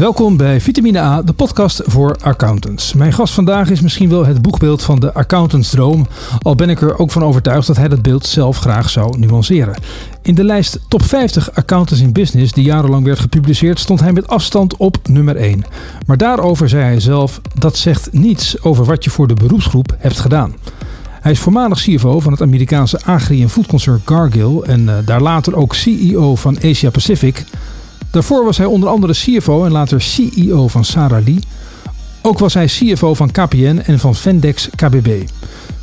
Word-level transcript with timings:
Welkom 0.00 0.36
bij 0.36 0.60
Vitamine 0.60 0.98
A, 0.98 1.22
de 1.22 1.32
podcast 1.32 1.82
voor 1.84 2.16
accountants. 2.20 2.92
Mijn 2.92 3.12
gast 3.12 3.34
vandaag 3.34 3.70
is 3.70 3.80
misschien 3.80 4.08
wel 4.08 4.26
het 4.26 4.42
boegbeeld 4.42 4.82
van 4.82 5.00
de 5.00 5.14
accountantsdroom, 5.14 6.06
al 6.42 6.54
ben 6.54 6.68
ik 6.68 6.80
er 6.80 6.98
ook 6.98 7.10
van 7.10 7.24
overtuigd 7.24 7.66
dat 7.66 7.76
hij 7.76 7.88
dat 7.88 8.02
beeld 8.02 8.26
zelf 8.26 8.58
graag 8.58 8.90
zou 8.90 9.18
nuanceren. 9.18 9.76
In 10.22 10.34
de 10.34 10.44
lijst 10.44 10.78
Top 10.88 11.02
50 11.02 11.54
Accountants 11.54 12.02
in 12.02 12.12
Business, 12.12 12.52
die 12.52 12.64
jarenlang 12.64 13.04
werd 13.04 13.18
gepubliceerd, 13.18 13.78
stond 13.78 14.00
hij 14.00 14.12
met 14.12 14.28
afstand 14.28 14.76
op 14.76 14.98
nummer 15.08 15.36
1. 15.36 15.64
Maar 16.06 16.16
daarover 16.16 16.68
zei 16.68 16.82
hij 16.82 17.00
zelf: 17.00 17.40
dat 17.58 17.76
zegt 17.76 18.12
niets 18.12 18.62
over 18.62 18.84
wat 18.84 19.04
je 19.04 19.10
voor 19.10 19.28
de 19.28 19.34
beroepsgroep 19.34 19.96
hebt 19.98 20.20
gedaan. 20.20 20.54
Hij 21.20 21.32
is 21.32 21.40
voormalig 21.40 21.80
CFO 21.80 22.20
van 22.20 22.32
het 22.32 22.42
Amerikaanse 22.42 23.00
agri- 23.04 23.42
en 23.42 23.50
foodconcern 23.50 24.00
Cargill 24.04 24.60
en 24.60 24.80
uh, 24.80 24.94
daar 25.04 25.22
later 25.22 25.56
ook 25.56 25.74
CEO 25.74 26.36
van 26.36 26.58
Asia 26.64 26.90
Pacific. 26.90 27.44
Daarvoor 28.10 28.44
was 28.44 28.56
hij 28.56 28.66
onder 28.66 28.88
andere 28.88 29.12
CFO 29.12 29.64
en 29.64 29.72
later 29.72 30.00
CEO 30.00 30.68
van 30.68 30.84
Sara 30.84 31.20
Lee. 31.24 31.38
Ook 32.22 32.38
was 32.38 32.54
hij 32.54 32.66
CFO 32.66 33.14
van 33.14 33.30
KPN 33.30 33.82
en 33.84 33.98
van 33.98 34.14
Vendex 34.14 34.68
KBB. 34.76 35.22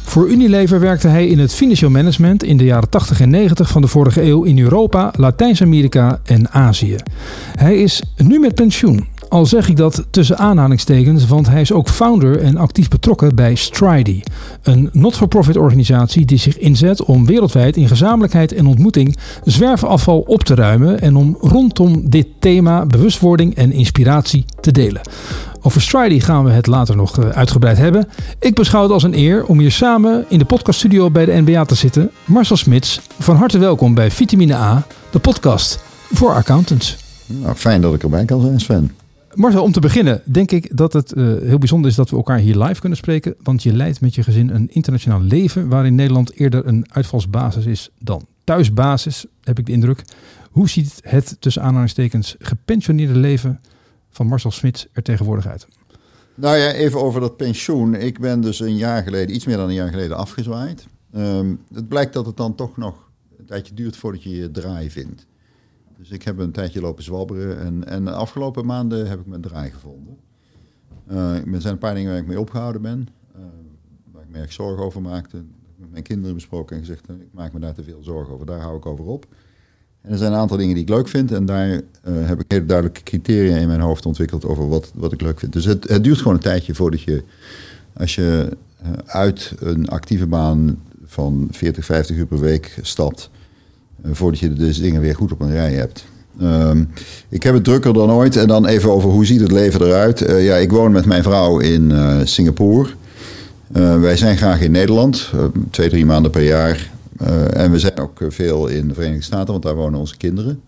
Voor 0.03 0.29
Unilever 0.29 0.79
werkte 0.79 1.07
hij 1.07 1.27
in 1.27 1.39
het 1.39 1.53
financieel 1.53 1.89
management 1.89 2.43
in 2.43 2.57
de 2.57 2.63
jaren 2.63 2.89
80 2.89 3.21
en 3.21 3.29
90 3.29 3.69
van 3.69 3.81
de 3.81 3.87
vorige 3.87 4.21
eeuw 4.21 4.43
in 4.43 4.59
Europa, 4.59 5.11
Latijns-Amerika 5.15 6.19
en 6.23 6.49
Azië. 6.51 6.95
Hij 7.55 7.77
is 7.77 8.03
nu 8.17 8.39
met 8.39 8.55
pensioen. 8.55 9.07
Al 9.29 9.45
zeg 9.45 9.69
ik 9.69 9.77
dat 9.77 10.05
tussen 10.09 10.37
aanhalingstekens, 10.37 11.27
want 11.27 11.47
hij 11.47 11.61
is 11.61 11.71
ook 11.71 11.89
founder 11.89 12.39
en 12.41 12.57
actief 12.57 12.87
betrokken 12.87 13.35
bij 13.35 13.55
Stridy, 13.55 14.21
een 14.61 14.89
not-for-profit 14.91 15.57
organisatie 15.57 16.25
die 16.25 16.37
zich 16.37 16.57
inzet 16.57 17.03
om 17.03 17.25
wereldwijd 17.25 17.77
in 17.77 17.87
gezamenlijkheid 17.87 18.53
en 18.53 18.65
ontmoeting 18.65 19.17
zwerfafval 19.43 20.19
op 20.19 20.43
te 20.43 20.55
ruimen 20.55 21.01
en 21.01 21.15
om 21.15 21.37
rondom 21.41 22.09
dit 22.09 22.27
thema 22.39 22.85
bewustwording 22.85 23.55
en 23.55 23.71
inspiratie 23.71 24.45
te 24.61 24.71
delen. 24.71 25.01
Over 25.61 25.81
Stridy 25.81 26.19
gaan 26.19 26.43
we 26.43 26.51
het 26.51 26.67
later 26.67 26.95
nog 26.95 27.19
eh, 27.19 27.29
uitgebreid 27.29 27.77
hebben. 27.77 28.07
Ik 28.39 28.55
beschouw 28.55 28.81
het 28.81 28.91
als 28.91 29.03
een 29.03 29.17
eer 29.17 29.45
om 29.45 29.59
hier 29.59 29.71
samen 29.71 30.25
in 30.27 30.39
de 30.39 30.45
podcaststudio 30.45 31.11
bij 31.11 31.25
de 31.25 31.41
NBA 31.45 31.65
te 31.65 31.75
zitten. 31.75 32.11
Marcel 32.25 32.57
Smits, 32.57 33.01
van 33.19 33.35
harte 33.35 33.57
welkom 33.57 33.93
bij 33.93 34.11
Vitamine 34.11 34.55
A, 34.55 34.85
de 35.11 35.19
podcast 35.19 35.79
voor 36.11 36.33
accountants. 36.33 36.97
Nou, 37.25 37.55
fijn 37.55 37.81
dat 37.81 37.93
ik 37.93 38.03
erbij 38.03 38.25
kan 38.25 38.41
zijn, 38.41 38.59
Sven. 38.59 38.91
Marcel, 39.37 39.63
om 39.63 39.71
te 39.71 39.79
beginnen 39.79 40.21
denk 40.25 40.51
ik 40.51 40.77
dat 40.77 40.93
het 40.93 41.15
uh, 41.15 41.37
heel 41.41 41.57
bijzonder 41.57 41.89
is 41.89 41.95
dat 41.95 42.09
we 42.09 42.15
elkaar 42.15 42.37
hier 42.37 42.57
live 42.57 42.79
kunnen 42.79 42.97
spreken. 42.97 43.35
Want 43.43 43.63
je 43.63 43.73
leidt 43.73 44.01
met 44.01 44.15
je 44.15 44.23
gezin 44.23 44.49
een 44.49 44.69
internationaal 44.69 45.21
leven 45.21 45.67
waarin 45.67 45.95
Nederland 45.95 46.33
eerder 46.33 46.67
een 46.67 46.85
uitvalsbasis 46.91 47.65
is 47.65 47.89
dan 47.99 48.25
thuisbasis, 48.43 49.25
heb 49.43 49.59
ik 49.59 49.65
de 49.65 49.71
indruk. 49.71 50.03
Hoe 50.51 50.69
ziet 50.69 50.99
het 51.01 51.35
tussen 51.39 51.61
aanhalingstekens 51.61 52.35
gepensioneerde 52.39 53.19
leven 53.19 53.61
van 54.09 54.27
Marcel 54.27 54.51
Smits 54.51 54.87
er 54.91 55.03
tegenwoordig 55.03 55.47
uit? 55.47 55.67
Nou 56.35 56.57
ja, 56.57 56.71
even 56.71 57.01
over 57.01 57.21
dat 57.21 57.37
pensioen. 57.37 57.93
Ik 57.93 58.19
ben 58.19 58.41
dus 58.41 58.59
een 58.59 58.77
jaar 58.77 59.03
geleden, 59.03 59.35
iets 59.35 59.45
meer 59.45 59.57
dan 59.57 59.67
een 59.67 59.73
jaar 59.73 59.89
geleden, 59.89 60.17
afgezwaaid. 60.17 60.87
Um, 61.15 61.59
het 61.73 61.87
blijkt 61.87 62.13
dat 62.13 62.25
het 62.25 62.37
dan 62.37 62.55
toch 62.55 62.77
nog 62.77 63.09
een 63.39 63.45
tijdje 63.45 63.73
duurt 63.73 63.97
voordat 63.97 64.23
je 64.23 64.35
je 64.35 64.51
draai 64.51 64.89
vindt. 64.89 65.26
Dus 65.97 66.09
ik 66.09 66.23
heb 66.23 66.37
een 66.37 66.51
tijdje 66.51 66.81
lopen 66.81 67.03
zwabberen 67.03 67.59
en, 67.59 67.87
en 67.87 68.05
de 68.05 68.11
afgelopen 68.11 68.65
maanden 68.65 69.07
heb 69.07 69.19
ik 69.19 69.25
mijn 69.25 69.41
draai 69.41 69.71
gevonden. 69.71 70.17
Uh, 71.11 71.53
er 71.53 71.61
zijn 71.61 71.73
een 71.73 71.79
paar 71.79 71.95
dingen 71.95 72.11
waar 72.11 72.21
ik 72.21 72.27
mee 72.27 72.39
opgehouden 72.39 72.81
ben, 72.81 73.07
uh, 73.35 73.41
waar 74.11 74.23
ik 74.23 74.29
me 74.29 74.37
erg 74.37 74.53
zorgen 74.53 74.83
over 74.83 75.01
maakte. 75.01 75.37
Met 75.75 75.91
mijn 75.91 76.03
kinderen 76.03 76.35
besproken 76.35 76.75
en 76.75 76.81
gezegd, 76.81 77.09
ik 77.09 77.31
maak 77.31 77.53
me 77.53 77.59
daar 77.59 77.73
te 77.73 77.83
veel 77.83 78.03
zorgen 78.03 78.33
over, 78.33 78.45
daar 78.45 78.59
hou 78.59 78.77
ik 78.77 78.85
over 78.85 79.05
op. 79.05 79.25
En 80.01 80.11
er 80.11 80.17
zijn 80.17 80.31
een 80.31 80.37
aantal 80.37 80.57
dingen 80.57 80.73
die 80.73 80.83
ik 80.83 80.89
leuk 80.89 81.07
vind 81.07 81.31
en 81.31 81.45
daar 81.45 81.81
heb 82.03 82.39
ik 82.39 82.45
hele 82.47 82.65
duidelijke 82.65 83.03
criteria 83.03 83.57
in 83.57 83.67
mijn 83.67 83.79
hoofd 83.79 84.05
ontwikkeld 84.05 84.45
over 84.45 84.67
wat, 84.67 84.91
wat 84.95 85.13
ik 85.13 85.21
leuk 85.21 85.39
vind. 85.39 85.53
Dus 85.53 85.65
het, 85.65 85.87
het 85.87 86.03
duurt 86.03 86.17
gewoon 86.17 86.33
een 86.33 86.39
tijdje 86.39 86.75
voordat 86.75 87.01
je, 87.01 87.23
als 87.93 88.15
je 88.15 88.57
uit 89.05 89.53
een 89.59 89.87
actieve 89.87 90.27
baan 90.27 90.81
van 91.05 91.47
40, 91.51 91.85
50 91.85 92.15
uur 92.15 92.25
per 92.25 92.39
week 92.39 92.79
stapt, 92.81 93.29
voordat 94.11 94.39
je 94.39 94.53
de 94.53 94.81
dingen 94.81 95.01
weer 95.01 95.15
goed 95.15 95.31
op 95.31 95.41
een 95.41 95.51
rij 95.51 95.73
hebt. 95.73 96.05
Um, 96.41 96.89
ik 97.29 97.43
heb 97.43 97.53
het 97.53 97.63
drukker 97.63 97.93
dan 97.93 98.11
ooit. 98.11 98.35
En 98.35 98.47
dan 98.47 98.65
even 98.65 98.91
over 98.91 99.09
hoe 99.09 99.25
ziet 99.25 99.41
het 99.41 99.51
leven 99.51 99.81
eruit. 99.81 100.29
Uh, 100.29 100.45
ja, 100.45 100.55
ik 100.55 100.71
woon 100.71 100.91
met 100.91 101.05
mijn 101.05 101.23
vrouw 101.23 101.59
in 101.59 101.89
uh, 101.89 102.17
Singapore. 102.23 102.89
Uh, 103.75 103.99
wij 103.99 104.17
zijn 104.17 104.37
graag 104.37 104.61
in 104.61 104.71
Nederland, 104.71 105.31
twee, 105.71 105.89
drie 105.89 106.05
maanden 106.05 106.31
per 106.31 106.43
jaar. 106.43 106.91
en 107.53 107.71
we 107.71 107.79
zijn 107.79 107.97
ook 107.97 108.19
veel 108.27 108.67
in 108.67 108.87
de 108.87 108.93
Verenigde 108.93 109.23
Staten, 109.23 109.51
want 109.51 109.63
daar 109.63 109.75
wonen 109.75 109.99
onze 109.99 110.17
kinderen. 110.17 110.61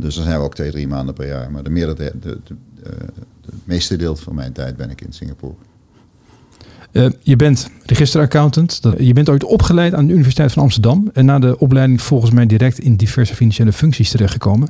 dus 0.00 0.14
dan 0.14 0.24
zijn 0.24 0.38
we 0.38 0.44
ook 0.44 0.54
twee, 0.54 0.70
drie 0.70 0.88
maanden 0.88 1.14
per 1.14 1.26
jaar. 1.26 1.50
Maar 1.50 1.62
de, 1.62 1.70
de, 1.70 2.12
de, 2.20 2.38
de, 2.44 2.54
meeste 3.64 3.96
deel 3.96 4.16
van 4.16 4.34
mijn 4.34 4.52
tijd 4.52 4.76
ben 4.76 4.90
ik 4.90 5.00
in 5.00 5.12
Singapore. 5.12 5.54
Uh, 6.96 7.06
je 7.22 7.36
bent 7.36 7.70
registeraccountant. 7.84 8.80
Je 8.98 9.12
bent 9.12 9.28
ooit 9.28 9.44
opgeleid 9.44 9.94
aan 9.94 10.06
de 10.06 10.12
Universiteit 10.12 10.52
van 10.52 10.62
Amsterdam. 10.62 11.10
En 11.12 11.24
na 11.24 11.38
de 11.38 11.58
opleiding 11.58 12.02
volgens 12.02 12.30
mij 12.30 12.46
direct 12.46 12.78
in 12.78 12.96
diverse 12.96 13.34
financiële 13.34 13.72
functies 13.72 14.10
terechtgekomen. 14.10 14.68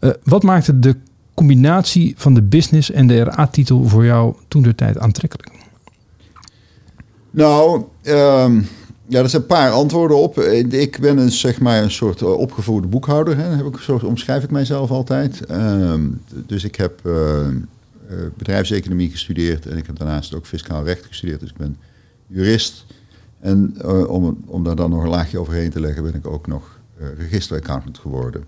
Uh, 0.00 0.10
wat 0.24 0.42
maakte 0.42 0.78
de 0.78 0.96
combinatie 1.34 2.14
van 2.16 2.34
de 2.34 2.42
business 2.42 2.90
en 2.90 3.06
de 3.06 3.22
RA-titel 3.22 3.84
voor 3.84 4.04
jou 4.04 4.34
toen 4.48 4.62
de 4.62 4.74
tijd 4.74 4.98
aantrekkelijk? 4.98 5.50
Nou, 7.30 7.84
um, 8.04 8.68
ja, 9.06 9.20
er 9.22 9.28
zijn 9.28 9.42
een 9.42 9.48
paar 9.48 9.70
antwoorden 9.70 10.16
op. 10.16 10.38
Ik 10.70 10.98
ben 11.00 11.18
een, 11.18 11.30
zeg 11.30 11.60
maar 11.60 11.82
een 11.82 11.90
soort 11.90 12.22
opgevoerde 12.22 12.88
boekhouder. 12.88 13.36
Hè. 13.36 13.56
Heb 13.56 13.66
ik, 13.66 13.78
zo 13.78 14.00
omschrijf 14.04 14.42
ik 14.42 14.50
mijzelf 14.50 14.90
altijd. 14.90 15.50
Um, 15.50 16.20
dus 16.46 16.64
ik 16.64 16.76
heb... 16.76 17.00
Uh, 17.04 17.46
bedrijfseconomie 18.36 19.10
gestudeerd 19.10 19.66
en 19.66 19.76
ik 19.76 19.86
heb 19.86 19.98
daarnaast 19.98 20.34
ook 20.34 20.46
fiscaal 20.46 20.84
recht 20.84 21.06
gestudeerd. 21.06 21.40
Dus 21.40 21.50
ik 21.50 21.56
ben 21.56 21.76
jurist. 22.26 22.84
En 23.40 23.74
uh, 23.84 24.10
om, 24.10 24.44
om 24.46 24.64
daar 24.64 24.76
dan 24.76 24.90
nog 24.90 25.02
een 25.02 25.08
laagje 25.08 25.38
overheen 25.38 25.70
te 25.70 25.80
leggen, 25.80 26.02
ben 26.02 26.14
ik 26.14 26.26
ook 26.26 26.46
nog 26.46 26.78
uh, 27.00 27.06
registeraccountant 27.18 27.98
geworden. 27.98 28.44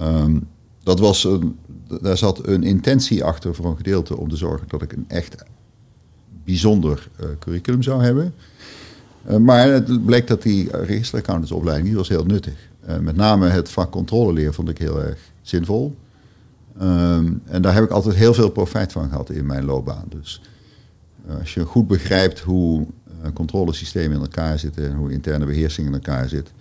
Um, 0.00 0.48
dat 0.82 0.98
was 0.98 1.24
een, 1.24 1.58
daar 2.00 2.18
zat 2.18 2.46
een 2.46 2.62
intentie 2.62 3.24
achter 3.24 3.54
voor 3.54 3.66
een 3.66 3.76
gedeelte 3.76 4.16
om 4.16 4.28
te 4.28 4.36
zorgen 4.36 4.68
dat 4.68 4.82
ik 4.82 4.92
een 4.92 5.04
echt 5.08 5.44
bijzonder 6.44 7.08
curriculum 7.38 7.82
zou 7.82 8.02
hebben. 8.02 8.34
maar 9.40 9.68
het 9.68 10.04
bleek 10.04 10.26
dat 10.26 10.42
die 10.42 10.76
registeraccountantsopleiding 10.76 11.88
die 11.88 11.96
was 11.96 12.08
heel 12.08 12.24
nuttig. 12.24 12.68
met 13.00 13.16
name 13.16 13.48
het 13.48 13.68
vak 13.68 13.90
controleleer 13.90 14.54
vond 14.54 14.68
ik 14.68 14.78
heel 14.78 15.02
erg 15.02 15.18
zinvol. 15.42 15.96
Um, 16.80 17.42
en 17.44 17.62
daar 17.62 17.74
heb 17.74 17.84
ik 17.84 17.90
altijd 17.90 18.14
heel 18.14 18.34
veel 18.34 18.48
profijt 18.48 18.92
van 18.92 19.08
gehad 19.08 19.30
in 19.30 19.46
mijn 19.46 19.64
loopbaan. 19.64 20.04
Dus 20.08 20.42
uh, 21.28 21.38
als 21.38 21.54
je 21.54 21.64
goed 21.64 21.86
begrijpt 21.86 22.40
hoe 22.40 22.80
uh, 22.80 23.32
controlesystemen 23.34 24.16
in 24.16 24.22
elkaar 24.22 24.58
zitten 24.58 24.90
en 24.90 24.96
hoe 24.96 25.12
interne 25.12 25.46
beheersing 25.46 25.86
in 25.86 25.92
elkaar 25.92 26.28
zit, 26.28 26.52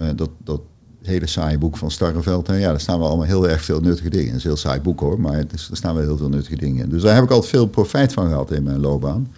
uh, 0.00 0.08
dat, 0.16 0.30
dat 0.44 0.60
hele 1.02 1.26
saaie 1.26 1.58
boek 1.58 1.76
van 1.76 1.90
Starreveld, 1.90 2.46
ja, 2.46 2.58
daar 2.58 2.80
staan 2.80 2.98
wel 2.98 3.08
allemaal 3.08 3.26
heel 3.26 3.48
erg 3.48 3.62
veel 3.62 3.80
nuttige 3.80 4.10
dingen. 4.10 4.26
Het 4.26 4.36
is 4.36 4.42
een 4.44 4.50
heel 4.50 4.58
saai 4.58 4.80
boek 4.80 5.00
hoor, 5.00 5.20
maar 5.20 5.36
het 5.36 5.52
is, 5.52 5.68
er 5.70 5.76
staan 5.76 5.94
wel 5.94 6.02
heel 6.02 6.16
veel 6.16 6.28
nuttige 6.28 6.56
dingen 6.56 6.84
in. 6.84 6.90
Dus 6.90 7.02
daar 7.02 7.14
heb 7.14 7.24
ik 7.24 7.30
altijd 7.30 7.50
veel 7.50 7.66
profijt 7.66 8.12
van 8.12 8.28
gehad 8.28 8.50
in 8.50 8.62
mijn 8.62 8.80
loopbaan. 8.80 9.28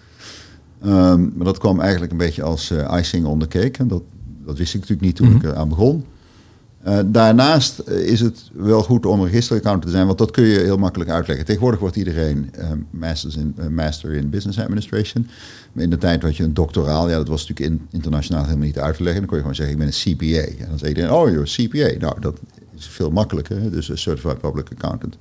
Um, 0.85 1.33
maar 1.35 1.45
dat 1.45 1.57
kwam 1.57 1.79
eigenlijk 1.79 2.11
een 2.11 2.17
beetje 2.17 2.43
als 2.43 2.73
icing 2.97 3.25
on 3.25 3.39
the 3.39 3.47
cake. 3.47 3.79
En 3.79 3.87
dat, 3.87 4.01
dat 4.45 4.57
wist 4.57 4.73
ik 4.73 4.79
natuurlijk 4.79 5.07
niet 5.07 5.15
toen 5.15 5.27
mm 5.27 5.33
-hmm. 5.33 5.41
ik 5.41 5.51
eraan 5.51 5.69
begon. 5.69 6.05
Uh, 6.87 6.99
daarnaast 7.05 7.79
is 7.87 8.19
het 8.19 8.49
wel 8.53 8.83
goed 8.83 9.05
om 9.05 9.23
registeraccountant 9.23 9.85
te 9.85 9.91
zijn, 9.91 10.05
want 10.05 10.17
dat 10.17 10.31
kun 10.31 10.43
je 10.43 10.59
heel 10.59 10.77
makkelijk 10.77 11.09
uitleggen. 11.09 11.45
Tegenwoordig 11.45 11.79
wordt 11.79 11.95
iedereen 11.95 12.49
uh, 12.59 12.69
in, 13.37 13.55
uh, 13.59 13.67
master 13.67 14.13
in 14.13 14.29
business 14.29 14.59
administration. 14.59 15.27
Maar 15.71 15.83
in 15.83 15.89
de 15.89 15.97
tijd 15.97 16.21
had 16.21 16.37
je 16.37 16.43
een 16.43 16.53
doctoraal, 16.53 17.09
ja, 17.09 17.15
dat 17.17 17.27
was 17.27 17.47
natuurlijk 17.47 17.81
in, 17.81 17.87
internationaal 17.91 18.43
helemaal 18.43 18.65
niet 18.65 18.79
uit 18.79 18.95
te 18.95 19.03
leggen. 19.03 19.21
Dan 19.21 19.29
kon 19.29 19.37
je 19.37 19.43
gewoon 19.43 19.55
zeggen, 19.55 19.75
ik 19.75 19.81
ben 19.81 19.93
een 19.93 20.15
CPA. 20.15 20.63
En 20.63 20.69
dan 20.69 20.77
zei 20.77 20.89
iedereen, 20.89 21.11
oh, 21.11 21.39
a 21.39 21.43
CPA. 21.43 21.99
Nou, 21.99 22.19
dat 22.19 22.39
is 22.77 22.87
veel 22.87 23.11
makkelijker, 23.11 23.71
dus 23.71 23.89
een 23.89 23.97
Certified 23.97 24.39
Public 24.39 24.67
Accountant. 24.71 25.17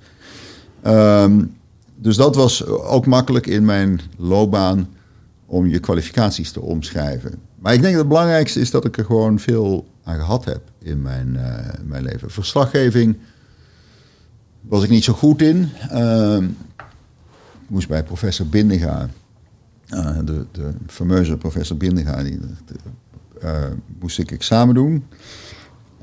Um, 0.87 1.56
dus 1.97 2.17
dat 2.17 2.35
was 2.35 2.67
ook 2.67 3.06
makkelijk 3.06 3.47
in 3.47 3.65
mijn 3.65 4.00
loopbaan 4.17 4.88
om 5.47 5.67
je 5.67 5.79
kwalificaties 5.79 6.50
te 6.50 6.61
omschrijven. 6.61 7.35
Maar 7.59 7.75
ik 7.75 7.81
denk 7.81 7.93
dat 7.93 8.03
het 8.03 8.12
belangrijkste 8.12 8.61
is 8.61 8.71
dat 8.71 8.85
ik 8.85 8.97
er 8.97 9.05
gewoon 9.05 9.38
veel 9.38 9.87
aan 10.05 10.19
gehad 10.19 10.44
heb 10.44 10.61
in 10.88 11.02
mijn, 11.02 11.35
uh, 11.35 11.43
mijn 11.85 12.02
leven. 12.02 12.31
Verslaggeving 12.31 13.17
was 14.61 14.85
ik 14.85 14.90
niet 14.90 15.05
zo 15.05 15.12
goed 15.12 15.43
in. 15.43 15.69
Uh, 15.93 16.37
ik 17.62 17.75
moest 17.75 17.88
bij 17.88 18.02
professor 18.02 18.46
Bindega, 18.46 19.08
uh, 19.88 20.19
de, 20.25 20.46
de 20.52 20.70
fameuze 20.87 21.37
professor 21.37 21.76
Bindega, 21.76 22.23
die, 22.23 22.38
de, 22.40 23.73
moest 24.00 24.19
ik 24.19 24.31
examen 24.31 24.75
doen. 24.75 25.05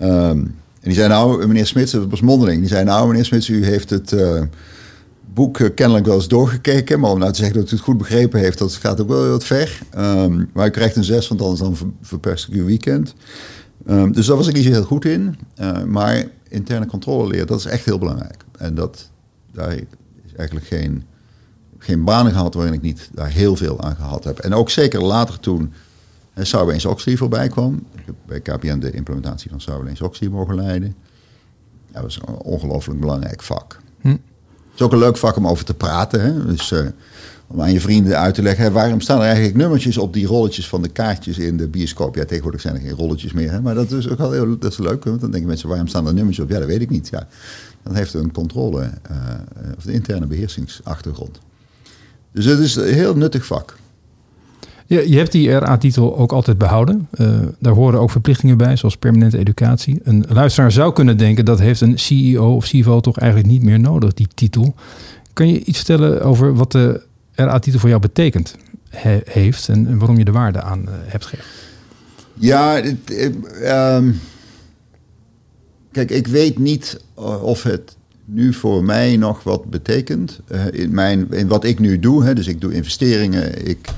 Um, 0.01 0.55
en 0.79 0.91
die 0.91 0.93
zei 0.93 1.07
nou, 1.07 1.47
meneer 1.47 1.65
Smits, 1.65 1.91
dat 1.91 2.09
was 2.09 2.21
mondeling, 2.21 2.59
die 2.59 2.69
zei 2.69 2.83
nou, 2.83 3.07
meneer 3.07 3.25
Smits, 3.25 3.47
u 3.47 3.65
heeft 3.65 3.89
het 3.89 4.15
boek 5.33 5.71
kennelijk 5.75 6.05
wel 6.05 6.15
eens 6.15 6.27
doorgekeken. 6.27 6.99
Maar 6.99 7.11
om 7.11 7.19
nou 7.19 7.31
te 7.31 7.37
zeggen 7.37 7.59
dat 7.59 7.71
u 7.71 7.75
het 7.75 7.83
goed 7.83 7.97
begrepen 7.97 8.39
heeft, 8.39 8.57
dat 8.57 8.73
gaat 8.73 9.01
ook 9.01 9.07
wel 9.07 9.29
wat 9.29 9.43
ver. 9.43 9.79
Um, 9.97 10.49
maar 10.53 10.67
u 10.67 10.69
krijgt 10.69 10.95
een 10.95 11.03
zes, 11.03 11.27
want 11.27 11.41
anders 11.41 11.59
dan 11.59 11.95
verpest 12.01 12.47
ik 12.47 12.53
uw 12.53 12.65
weekend. 12.65 13.13
Um, 13.89 14.11
dus 14.11 14.25
daar 14.25 14.37
was 14.37 14.47
ik 14.47 14.53
niet 14.53 14.63
zo 14.63 14.69
heel 14.69 14.83
goed 14.83 15.05
in. 15.05 15.37
Uh, 15.61 15.83
maar 15.83 16.25
interne 16.47 16.85
controle 16.85 17.27
leren, 17.27 17.47
dat 17.47 17.59
is 17.59 17.65
echt 17.65 17.85
heel 17.85 17.99
belangrijk. 17.99 18.43
En 18.57 18.75
dat, 18.75 19.09
daar 19.51 19.73
is 20.25 20.33
eigenlijk 20.35 20.67
geen, 20.67 21.03
geen 21.77 22.03
banen 22.03 22.31
gehad 22.31 22.53
waarin 22.53 22.73
ik 22.73 22.81
niet 22.81 23.09
daar 23.13 23.29
heel 23.29 23.55
veel 23.55 23.81
aan 23.81 23.95
gehad 23.95 24.23
heb. 24.23 24.39
En 24.39 24.53
ook 24.53 24.69
zeker 24.69 25.03
later 25.03 25.39
toen 25.39 25.73
Sarbanes 26.43 26.85
Oxley 26.85 27.17
voorbij 27.17 27.47
kwam. 27.47 27.85
Ik 27.95 28.05
heb 28.05 28.15
bij 28.25 28.39
KPN 28.39 28.79
de 28.79 28.91
implementatie 28.91 29.49
van 29.49 29.61
Sarbanes 29.61 30.01
Oxley 30.01 30.29
mogen 30.29 30.55
leiden. 30.55 30.95
dat 31.91 32.01
was 32.01 32.19
een 32.25 32.35
ongelooflijk 32.35 32.99
belangrijk 32.99 33.43
vak. 33.43 33.79
Hm. 34.01 34.09
Het 34.09 34.19
is 34.73 34.81
ook 34.81 34.91
een 34.91 34.97
leuk 34.97 35.17
vak 35.17 35.35
om 35.35 35.47
over 35.47 35.65
te 35.65 35.73
praten. 35.73 36.21
Hè? 36.21 36.45
Dus, 36.45 36.71
uh, 36.71 36.87
om 37.47 37.61
aan 37.61 37.73
je 37.73 37.79
vrienden 37.79 38.17
uit 38.17 38.33
te 38.33 38.41
leggen, 38.41 38.71
waarom 38.71 39.01
staan 39.01 39.17
er 39.17 39.25
eigenlijk 39.25 39.55
nummertjes 39.55 39.97
op 39.97 40.13
die 40.13 40.25
rolletjes 40.25 40.67
van 40.67 40.81
de 40.81 40.89
kaartjes 40.89 41.37
in 41.37 41.57
de 41.57 41.67
bioscoop? 41.67 42.15
Ja, 42.15 42.25
tegenwoordig 42.25 42.61
zijn 42.61 42.75
er 42.75 42.81
geen 42.81 42.91
rolletjes 42.91 43.33
meer, 43.33 43.51
hè? 43.51 43.61
maar 43.61 43.75
dat 43.75 43.91
is 43.91 44.09
ook 44.09 44.17
wel 44.17 44.31
heel 44.31 44.59
dat 44.59 44.71
is 44.71 44.77
leuk. 44.77 45.03
Want 45.03 45.21
dan 45.21 45.31
denken 45.31 45.49
mensen, 45.49 45.69
waarom 45.69 45.87
staan 45.87 46.07
er 46.07 46.13
nummertjes 46.13 46.45
op? 46.45 46.51
Ja, 46.51 46.59
dat 46.59 46.67
weet 46.67 46.81
ik 46.81 46.89
niet. 46.89 47.09
Ja, 47.09 47.27
dat 47.83 47.93
heeft 47.93 48.13
een 48.13 48.31
controle, 48.31 48.81
uh, 48.81 49.17
of 49.77 49.83
de 49.83 49.93
interne 49.93 50.25
beheersingsachtergrond. 50.25 51.39
Dus 52.31 52.45
het 52.45 52.59
is 52.59 52.75
een 52.75 52.93
heel 52.93 53.15
nuttig 53.15 53.45
vak. 53.45 53.75
Je, 54.87 55.09
je 55.09 55.17
hebt 55.17 55.31
die 55.31 55.51
RA-titel 55.51 56.17
ook 56.17 56.31
altijd 56.31 56.57
behouden. 56.57 57.07
Uh, 57.17 57.39
daar 57.59 57.73
horen 57.73 57.99
ook 57.99 58.11
verplichtingen 58.11 58.57
bij, 58.57 58.75
zoals 58.75 58.97
permanente 58.97 59.37
educatie. 59.37 59.99
Een 60.03 60.25
luisteraar 60.29 60.71
zou 60.71 60.93
kunnen 60.93 61.17
denken 61.17 61.45
dat 61.45 61.59
heeft 61.59 61.81
een 61.81 61.99
CEO 61.99 62.55
of 62.55 62.65
CFO 62.65 62.99
toch 62.99 63.17
eigenlijk 63.17 63.51
niet 63.51 63.63
meer 63.63 63.79
nodig, 63.79 64.13
die 64.13 64.27
titel. 64.33 64.75
Kan 65.33 65.47
je 65.47 65.63
iets 65.63 65.77
vertellen 65.77 66.21
over 66.21 66.55
wat 66.55 66.71
de 66.71 67.01
RA-titel 67.35 67.79
voor 67.79 67.89
jou 67.89 68.01
betekent, 68.01 68.55
heeft 69.25 69.69
en, 69.69 69.97
waarom 69.97 70.17
je 70.17 70.25
de 70.25 70.31
waarde 70.31 70.61
aan 70.61 70.81
uh, 70.81 70.93
hebt 71.05 71.25
gegeven? 71.25 71.51
Ja, 72.33 72.83
uh, 72.83 74.13
kijk, 75.91 76.11
ik 76.11 76.27
weet 76.27 76.57
niet 76.59 77.01
of 77.41 77.63
het 77.63 77.95
nu 78.25 78.53
voor 78.53 78.83
mij 78.83 79.17
nog 79.17 79.43
wat 79.43 79.65
betekent. 79.65 80.39
Uh, 80.51 80.65
in, 80.71 80.93
mijn, 80.93 81.31
in 81.31 81.47
wat 81.47 81.63
ik 81.63 81.79
nu 81.79 81.99
doe, 81.99 82.23
hè, 82.23 82.33
dus 82.33 82.47
ik 82.47 82.61
doe 82.61 82.73
investeringen, 82.73 83.67
ik 83.67 83.89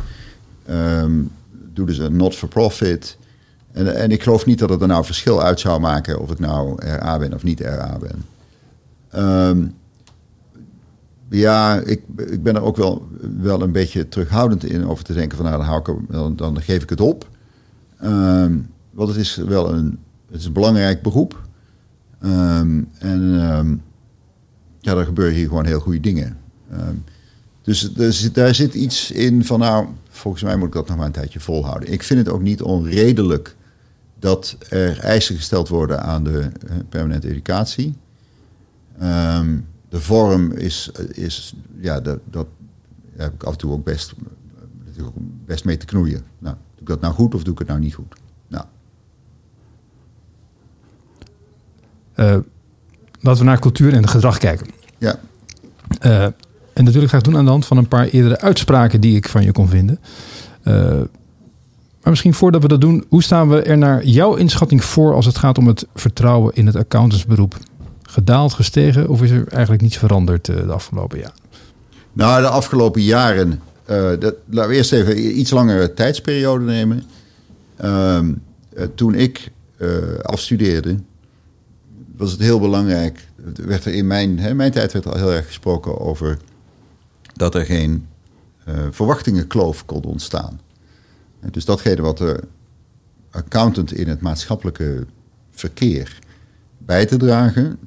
um, 0.70 1.32
doe 1.74 1.86
dus 1.86 1.98
een 1.98 2.16
not-for-profit. 2.16 3.18
En, 3.72 3.96
en 3.96 4.12
ik 4.12 4.24
geloof 4.24 4.46
niet 4.46 4.60
dat 4.60 4.70
het 4.70 4.82
er 4.82 4.88
nou 4.88 5.06
verschil 5.06 5.44
uit 5.44 5.60
zou 5.60 5.80
maken 5.80 6.20
of 6.20 6.32
ik 6.32 6.40
nou 6.40 6.86
RA 6.86 7.18
ben 7.18 7.34
of 7.34 7.44
niet 7.44 7.60
RA 7.60 7.98
ben. 8.00 8.26
Um, 9.24 9.74
ja, 11.30 11.80
ik, 11.80 12.02
ik 12.16 12.44
ben 12.44 12.56
er 12.56 12.62
ook 12.62 12.78
wel, 12.78 13.08
wel 13.38 13.62
een 13.62 13.72
beetje 13.72 14.10
terughoudend 14.10 14.64
in 14.64 14.88
over 14.88 15.04
te 15.04 15.14
denken 15.14 15.38
van 15.38 15.46
nou, 15.46 15.58
dan, 15.58 15.66
hou 15.66 15.80
ik, 16.32 16.38
dan, 16.38 16.62
geef 16.62 16.84
ik 16.84 16.90
het 16.90 17.02
op. 17.02 17.30
Um, 18.04 18.70
want 18.92 19.10
het 19.10 19.18
is 19.18 19.36
wel 19.36 19.74
een, 19.74 20.00
het 20.32 20.40
is 20.40 20.46
een 20.46 20.54
belangrijk 20.54 21.02
beroep. 21.02 21.48
Um, 22.24 22.90
en 23.00 23.22
um, 23.22 23.82
ja, 24.80 24.96
er 24.96 25.06
gebeuren 25.06 25.36
hier 25.36 25.48
gewoon 25.48 25.66
heel 25.66 25.80
goede 25.80 26.00
dingen. 26.00 26.38
dus 27.62 27.96
er 27.96 28.14
zit, 28.14 28.36
daar 28.36 28.56
zit 28.56 28.74
iets 28.74 29.12
in 29.12 29.46
van 29.46 29.60
nou, 29.60 29.88
volgens 30.10 30.44
mij 30.44 30.56
moet 30.56 30.68
ik 30.68 30.74
dat 30.74 30.88
nog 30.88 30.98
maar 30.98 31.06
een 31.06 31.12
tijdje 31.12 31.40
volhouden. 31.40 31.92
Ik 31.92 32.04
vind 32.04 32.20
het 32.20 32.30
ook 32.30 32.42
niet 32.42 32.62
onredelijk 32.62 33.56
dat 34.20 34.58
er 34.70 35.00
eisen 35.00 35.36
gesteld 35.36 35.68
worden 35.68 36.04
aan 36.04 36.24
de 36.24 36.40
uh, 36.40 36.72
permanente 36.90 37.30
educatie. 37.30 37.96
Um, 39.02 39.66
de 39.90 40.02
vorm 40.02 40.52
is, 40.52 40.92
is 41.12 41.54
ja, 41.80 42.00
dat, 42.00 42.20
dat 42.26 42.48
heb 43.16 43.34
ik 43.34 43.44
af 43.44 43.52
en 43.52 43.58
toe 43.58 43.72
ook 43.72 43.84
best, 43.84 44.14
best 45.46 45.66
mee 45.66 45.78
te 45.78 45.86
knoeien. 45.86 46.24
Nou, 46.40 46.56
doe 46.56 46.82
ik 46.82 46.88
dat 46.88 47.02
nou 47.02 47.14
goed 47.14 47.36
of 47.36 47.44
doe 47.44 47.54
ik 47.54 47.60
het 47.60 47.68
nou 47.68 47.80
niet 47.80 47.96
goed? 47.96 48.16
Nou. 48.48 48.66
Uh, 52.16 52.38
laten 53.20 53.42
we 53.42 53.50
naar 53.50 53.60
cultuur 53.60 53.94
en 53.94 54.08
gedrag 54.08 54.38
kijken. 54.38 54.68
Ja. 54.98 55.20
Uh, 56.06 56.24
en 56.74 56.84
natuurlijk 56.84 57.12
ga 57.12 57.18
ik 57.18 57.24
doen 57.24 57.38
aan 57.38 57.46
de 57.46 57.52
hand 57.52 57.66
van 57.66 57.78
een 57.78 57.88
paar 57.88 58.08
eerdere 58.08 58.40
uitspraken 58.40 59.02
die 59.02 59.16
ik 59.16 59.30
van 59.30 59.44
je 59.44 59.52
kon 59.52 59.68
vinden. 59.68 60.00
Uh, 60.64 60.74
maar 62.02 62.16
misschien 62.16 62.34
voordat 62.34 62.62
we 62.62 62.68
dat 62.68 62.82
doen, 62.82 63.06
hoe 63.10 63.24
staan 63.24 63.50
we 63.50 63.62
er 63.62 63.78
naar 63.78 64.06
jouw 64.06 64.36
inschatting 64.36 64.84
voor 64.84 65.14
als 65.14 65.26
het 65.26 65.38
gaat 65.38 65.58
om 65.58 65.68
het 65.68 65.88
vertrouwen 65.94 66.56
in 66.56 66.66
het 66.66 66.76
accountantsberoep? 66.76 67.58
Gedaald, 68.10 68.54
gestegen? 68.54 69.10
Of 69.10 69.22
is 69.22 69.32
er 69.32 69.48
eigenlijk 69.48 69.82
niets 69.82 69.98
veranderd 69.98 70.48
uh, 70.48 70.56
de 70.56 70.72
afgelopen 70.72 71.20
jaren? 71.20 71.36
Nou, 72.14 72.42
de 72.42 72.48
afgelopen 72.48 73.02
jaren, 73.02 73.62
uh, 73.90 74.12
dat, 74.20 74.36
laten 74.50 74.70
we 74.70 74.76
eerst 74.76 74.94
even 74.94 75.40
iets 75.40 75.52
langere 75.52 75.94
tijdsperiode 75.94 76.64
nemen. 76.64 77.04
Uh, 77.82 78.20
toen 78.96 79.16
ik 79.16 79.52
afstudeerde, 80.22 81.00
was 82.16 82.32
het 82.32 82.40
heel 82.40 82.60
belangrijk. 82.60 83.28
Werd 83.56 83.86
er 83.86 83.94
in 83.94 84.08
mijn, 84.08 84.40
hè, 84.40 84.54
mijn 84.54 84.72
tijd 84.72 84.94
werd 84.94 85.06
al 85.06 85.18
heel 85.18 85.34
erg 85.34 85.46
gesproken 85.46 86.00
over 86.00 86.38
dat 87.34 87.56
er 87.56 87.66
geen 87.66 88.08
verwachtingenkloof 88.92 89.86
kon 89.86 90.04
ontstaan. 90.04 90.60
Dus 91.52 91.66
datgene 91.66 92.02
wat 92.02 92.18
de 92.18 92.44
accountant 93.32 93.94
in 93.94 94.08
het 94.08 94.22
maatschappelijke 94.22 95.06
verkeer 95.52 96.20
bij 96.78 97.06
te 97.06 97.18
dragen, 97.18 97.80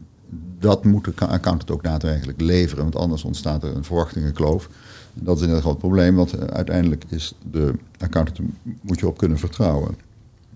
dat 0.61 0.85
moet 0.85 1.05
de 1.05 1.27
accountant 1.27 1.71
ook 1.71 1.83
daadwerkelijk 1.83 2.41
leveren, 2.41 2.83
want 2.83 2.97
anders 2.97 3.25
ontstaat 3.25 3.63
er 3.63 3.77
een 3.77 3.85
verwachtingenkloof. 3.85 4.69
En 5.15 5.25
dat 5.25 5.37
is 5.37 5.43
een 5.43 5.49
heel 5.49 5.61
groot 5.61 5.79
probleem, 5.79 6.15
want 6.15 6.33
eh, 6.33 6.45
uiteindelijk 6.47 7.05
is 7.09 7.35
de 7.51 7.75
accountant, 7.99 8.49
moet 8.81 9.01
je 9.01 9.07
op 9.07 9.19
kunnen 9.19 9.39
vertrouwen. 9.39 9.97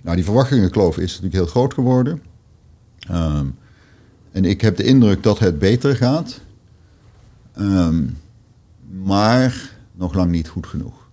Nou, 0.02 0.16
die 0.16 0.24
verwachtingenkloof 0.24 0.98
is 0.98 1.10
natuurlijk 1.10 1.34
heel 1.34 1.46
groot 1.46 1.74
geworden. 1.74 2.22
Um, 3.10 3.56
en 4.32 4.44
ik 4.44 4.60
heb 4.60 4.76
de 4.76 4.84
indruk 4.84 5.22
dat 5.22 5.38
het 5.38 5.58
beter 5.58 5.96
gaat, 5.96 6.40
um, 7.58 8.18
maar 9.02 9.76
nog 9.92 10.14
lang 10.14 10.30
niet 10.30 10.48
goed 10.48 10.66
genoeg. 10.66 11.08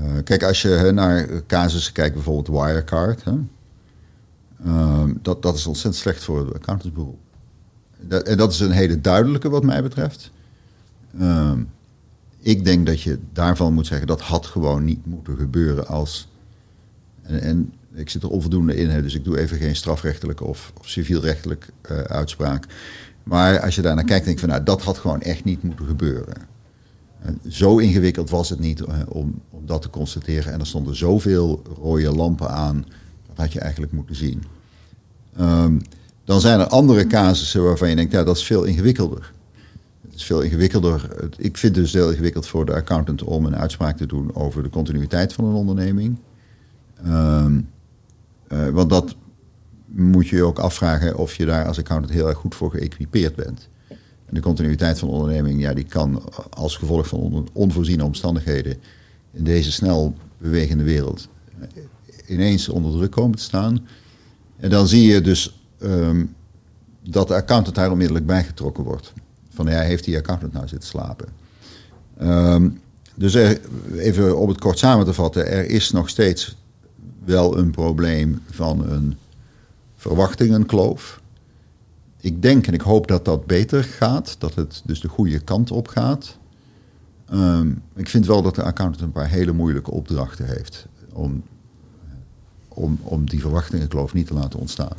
Uh, 0.00 0.22
kijk, 0.24 0.42
als 0.42 0.62
je 0.62 0.90
naar 0.94 1.28
casussen 1.46 1.92
kijkt, 1.92 2.14
bijvoorbeeld 2.14 2.64
Wirecard, 2.64 3.24
um, 4.66 5.18
dat, 5.22 5.42
dat 5.42 5.54
is 5.54 5.66
ontzettend 5.66 6.02
slecht 6.02 6.24
voor 6.24 6.38
het 6.38 6.54
accountantsberoep 6.54 7.18
en 8.08 8.36
dat 8.36 8.52
is 8.52 8.60
een 8.60 8.70
hele 8.70 9.00
duidelijke 9.00 9.48
wat 9.48 9.64
mij 9.64 9.82
betreft. 9.82 10.30
Ehm, 11.18 11.60
ik 12.38 12.64
denk 12.64 12.86
dat 12.86 13.02
je 13.02 13.18
daarvan 13.32 13.72
moet 13.72 13.86
zeggen 13.86 14.06
dat 14.06 14.20
had 14.20 14.46
gewoon 14.46 14.84
niet 14.84 15.06
moeten 15.06 15.36
gebeuren 15.36 15.86
als. 15.86 16.28
En, 17.22 17.72
ik 17.94 18.10
zit 18.10 18.22
er 18.22 18.30
onvoldoende 18.30 18.76
in, 18.76 19.02
dus 19.02 19.14
ik 19.14 19.24
doe 19.24 19.38
even 19.38 19.58
geen 19.58 19.76
strafrechtelijke 19.76 20.44
of, 20.44 20.72
civielrechtelijke 20.80 21.66
uh, 21.90 21.98
uitspraak. 21.98 22.66
Maar 23.22 23.60
als 23.60 23.74
je 23.74 23.82
daarnaar 23.82 24.04
kijkt, 24.04 24.24
denk 24.24 24.36
ik 24.36 24.42
van 24.44 24.52
nou, 24.52 24.64
dat 24.64 24.82
had 24.82 24.98
gewoon 24.98 25.20
echt 25.20 25.44
niet 25.44 25.62
moeten 25.62 25.86
gebeuren. 25.86 26.34
En 27.20 27.40
zo 27.48 27.78
ingewikkeld 27.78 28.30
was 28.30 28.48
het 28.48 28.58
niet 28.58 28.80
uh, 28.80 28.86
om, 29.08 29.40
om 29.50 29.66
dat 29.66 29.82
te 29.82 29.90
constateren. 29.90 30.52
En 30.52 30.60
er 30.60 30.66
stonden 30.66 30.96
zoveel 30.96 31.62
rode 31.80 32.14
lampen 32.14 32.50
aan. 32.50 32.84
Dat 33.26 33.36
had 33.36 33.52
je 33.52 33.60
eigenlijk 33.60 33.92
moeten 33.92 34.16
zien. 34.16 34.42
Um, 35.40 35.80
dan 36.26 36.40
zijn 36.40 36.60
er 36.60 36.66
andere 36.66 37.06
casussen 37.06 37.64
waarvan 37.64 37.88
je 37.88 37.96
denkt, 37.96 38.12
ja, 38.12 38.24
dat 38.24 38.36
is 38.36 38.44
veel 38.44 38.64
ingewikkelder. 38.64 39.32
Het 40.02 40.14
is 40.14 40.24
veel 40.24 40.40
ingewikkelder. 40.40 41.08
Ik 41.36 41.56
vind 41.56 41.76
het 41.76 41.84
dus 41.84 41.92
heel 41.92 42.10
ingewikkeld 42.10 42.46
voor 42.46 42.66
de 42.66 42.74
accountant 42.74 43.22
om 43.22 43.46
een 43.46 43.56
uitspraak 43.56 43.96
te 43.96 44.06
doen 44.06 44.34
over 44.34 44.62
de 44.62 44.70
continuïteit 44.70 45.32
van 45.32 45.44
een 45.44 45.54
onderneming. 45.54 46.18
Um, 47.06 47.68
uh, 48.52 48.68
want 48.68 48.90
dat 48.90 49.16
moet 49.86 50.28
je 50.28 50.36
je 50.36 50.42
ook 50.42 50.58
afvragen 50.58 51.16
of 51.16 51.34
je 51.34 51.44
daar 51.44 51.66
als 51.66 51.78
accountant 51.78 52.12
heel 52.12 52.28
erg 52.28 52.38
goed 52.38 52.54
voor 52.54 52.70
geëquipeerd 52.70 53.34
bent. 53.34 53.68
En 54.26 54.34
de 54.34 54.40
continuïteit 54.40 54.98
van 54.98 55.08
een 55.08 55.14
onderneming, 55.14 55.60
ja, 55.60 55.74
die 55.74 55.84
kan 55.84 56.22
als 56.50 56.76
gevolg 56.76 57.06
van 57.06 57.48
onvoorziene 57.52 58.04
omstandigheden 58.04 58.76
in 59.32 59.44
deze 59.44 59.72
snel 59.72 60.14
bewegende 60.38 60.84
wereld 60.84 61.28
ineens 62.26 62.68
onder 62.68 62.92
druk 62.92 63.10
komen 63.10 63.36
te 63.36 63.42
staan. 63.42 63.86
En 64.56 64.70
dan 64.70 64.88
zie 64.88 65.12
je 65.12 65.20
dus 65.20 65.65
um, 65.82 66.34
dat 67.02 67.28
de 67.28 67.34
accountant 67.34 67.76
daar 67.76 67.90
onmiddellijk 67.90 68.26
bijgetrokken 68.26 68.84
wordt. 68.84 69.12
Van 69.48 69.66
ja, 69.66 69.80
heeft 69.80 70.04
die 70.04 70.16
accountant 70.16 70.52
nou 70.52 70.68
zitten 70.68 70.88
slapen? 70.88 71.28
Um, 72.22 72.80
dus 73.14 73.34
even 73.96 74.38
om 74.38 74.48
het 74.48 74.58
kort 74.58 74.78
samen 74.78 75.04
te 75.04 75.12
vatten, 75.12 75.50
er 75.50 75.64
is 75.64 75.90
nog 75.90 76.08
steeds 76.08 76.56
wel 77.24 77.58
een 77.58 77.70
probleem 77.70 78.42
van 78.50 78.90
een 78.90 79.16
verwachtingenkloof. 79.96 81.20
Ik 82.20 82.42
denk 82.42 82.66
en 82.66 82.74
ik 82.74 82.80
hoop 82.80 83.06
dat 83.06 83.24
dat 83.24 83.46
beter 83.46 83.84
gaat, 83.84 84.36
dat 84.38 84.54
het 84.54 84.82
dus 84.84 85.00
de 85.00 85.08
goede 85.08 85.38
kant 85.38 85.70
op 85.70 85.88
gaat. 85.88 86.38
Um, 87.32 87.82
ik 87.94 88.08
vind 88.08 88.26
wel 88.26 88.42
dat 88.42 88.54
de 88.54 88.62
accountant 88.62 89.02
een 89.02 89.12
paar 89.12 89.28
hele 89.28 89.52
moeilijke 89.52 89.90
opdrachten 89.90 90.46
heeft 90.46 90.86
om, 91.12 91.42
om, 92.68 92.98
om 93.02 93.28
die 93.28 93.40
verwachtingenkloof 93.40 94.12
niet 94.12 94.26
te 94.26 94.34
laten 94.34 94.58
ontstaan. 94.58 94.96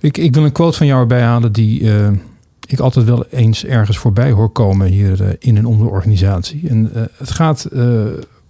Ik, 0.00 0.18
ik 0.18 0.34
wil 0.34 0.44
een 0.44 0.52
quote 0.52 0.76
van 0.76 0.86
jou 0.86 1.00
erbij 1.00 1.22
halen 1.22 1.52
die 1.52 1.80
uh, 1.80 2.08
ik 2.66 2.78
altijd 2.78 3.06
wel 3.06 3.26
eens 3.30 3.64
ergens 3.64 3.98
voorbij 3.98 4.30
hoor 4.30 4.50
komen 4.50 4.86
hier 4.86 5.20
uh, 5.20 5.28
in 5.38 5.56
en 5.56 5.66
om 5.66 5.78
de 5.78 5.84
organisatie. 5.84 6.68
En 6.68 6.90
uh, 6.94 7.02
het 7.16 7.30
gaat 7.30 7.68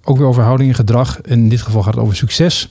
ook 0.04 0.16
weer 0.16 0.26
over 0.26 0.42
houding 0.42 0.68
en 0.68 0.74
gedrag. 0.74 1.20
En 1.20 1.38
in 1.38 1.48
dit 1.48 1.62
geval 1.62 1.82
gaat 1.82 1.94
het 1.94 2.02
over 2.02 2.16
succes. 2.16 2.68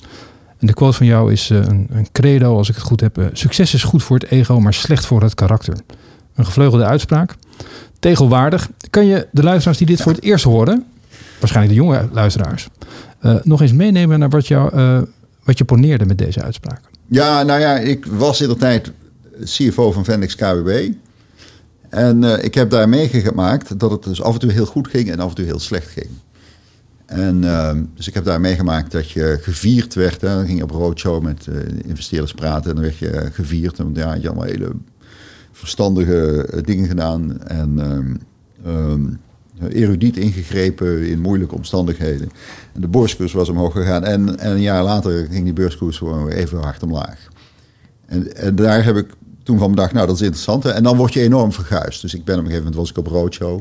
En 0.57 0.67
de 0.67 0.74
quote 0.74 0.98
van 0.98 1.05
jou 1.05 1.31
is 1.31 1.50
een, 1.50 1.88
een, 1.91 2.07
credo, 2.12 2.57
als 2.57 2.69
ik 2.69 2.75
het 2.75 2.84
goed 2.84 3.01
heb. 3.01 3.29
succes 3.34 3.74
is 3.74 3.84
goed 3.84 4.03
voor 4.03 4.17
het 4.17 4.29
ego, 4.29 4.60
maar 4.60 4.74
slecht 4.74 5.05
voor 5.05 5.22
het 5.22 5.36
karakter. 5.36 5.77
Een 6.36 6.46
gevleugelde 6.46 6.86
uitspraak. 6.86 7.36
Tegelwaardig. 8.00 8.69
Kan 8.89 9.05
je 9.05 9.27
de 9.31 9.43
luisteraars 9.43 9.77
die 9.77 9.88
dit 9.88 10.01
voor 10.01 10.12
het 10.12 10.24
eerst 10.24 10.43
horen, 10.43 10.86
waarschijnlijk 11.39 11.75
de 11.75 11.84
jonge 11.84 12.10
luisteraars, 12.12 12.67
nog 13.43 13.62
eens 13.62 13.74
meenemen 13.74 14.19
naar 14.19 14.29
wat, 14.29 14.48
wat 15.43 15.57
je 15.57 15.65
poneerde 15.65 16.05
met 16.05 16.17
deze 16.17 16.41
uitspraak? 16.41 16.81
Ja, 17.10 17.44
nou 17.44 17.60
ja, 17.60 17.78
ik 17.78 18.06
was 18.06 18.42
in 18.42 18.48
de 18.48 18.56
tijd 18.56 18.92
CFO 19.44 19.92
van 19.92 20.06
Vendix 20.06 20.36
KWB. 20.36 20.92
En 21.90 22.24
uh, 22.24 22.44
ik 22.44 22.54
heb 22.54 22.70
daar 22.70 22.90
meegemaakt 22.90 23.80
dat 23.80 23.92
het 23.92 24.04
dus 24.04 24.22
af 24.22 24.34
en 24.34 24.40
toe 24.40 24.52
heel 24.52 24.66
goed 24.66 24.88
ging 24.88 25.12
en 25.12 25.20
af 25.20 25.30
en 25.30 25.36
toe 25.36 25.46
heel 25.46 25.60
slecht 25.60 25.88
ging. 25.88 26.10
En 27.06 27.44
uh, 27.44 27.72
dus 27.96 28.08
ik 28.08 28.14
heb 28.14 28.24
daar 28.24 28.42
meegemaakt 28.42 28.92
dat 28.92 29.12
je 29.12 29.38
gevierd 29.42 29.94
werd. 29.94 30.20
Dan 30.20 30.46
ging 30.46 30.58
je 30.58 30.64
op 30.64 30.72
roadshow 30.72 31.24
met 31.24 31.46
uh, 31.50 31.56
investeerders 31.86 32.34
praten 32.34 32.70
en 32.70 32.76
dan 32.76 32.84
werd 32.86 32.98
je 32.98 33.30
gevierd. 33.32 33.78
Want 33.78 33.98
ja, 33.98 34.14
je 34.14 34.28
allemaal 34.28 34.48
hele 34.48 34.72
verstandige 35.52 36.50
dingen 36.66 36.88
gedaan. 36.88 37.42
En 37.48 37.80
um, 38.68 39.20
erudiet 39.70 40.18
ingegrepen 40.18 41.08
in 41.08 41.22
moeilijke 41.22 41.56
omstandigheden. 41.56 42.30
En 42.74 42.82
de 42.82 42.88
beurskoers 42.88 43.34
was 43.34 43.50
omhoog 43.50 43.74
gegaan. 43.74 44.04
En, 44.04 44.40
en 44.40 44.52
een 44.52 44.62
jaar 44.62 44.84
later 44.84 45.28
ging 45.32 45.44
die 45.44 45.54
beurskoers 45.54 45.98
gewoon 45.98 46.26
weer 46.26 46.36
even 46.36 46.58
hard 46.58 46.84
omlaag. 46.84 47.28
En, 48.06 48.36
en 48.36 48.56
daar 48.56 48.84
heb 48.84 48.96
ik 48.96 49.08
toen 49.44 49.58
van 49.58 49.70
bedacht, 49.70 49.94
nou 49.94 50.08
dat 50.08 50.16
is 50.16 50.22
interessant. 50.22 50.66
En 50.66 50.84
dan 50.84 50.98
word 50.98 51.14
je 51.14 51.22
enorm 51.22 51.52
verguisd. 51.52 52.02
Dus 52.02 52.14
ik 52.14 52.24
ben 52.24 52.36
op 52.36 52.42
een 52.42 52.48
gegeven 52.48 52.72
moment 52.72 52.82
was 52.82 52.90
ik 52.90 52.98
op 52.98 53.08
roadshow. 53.08 53.60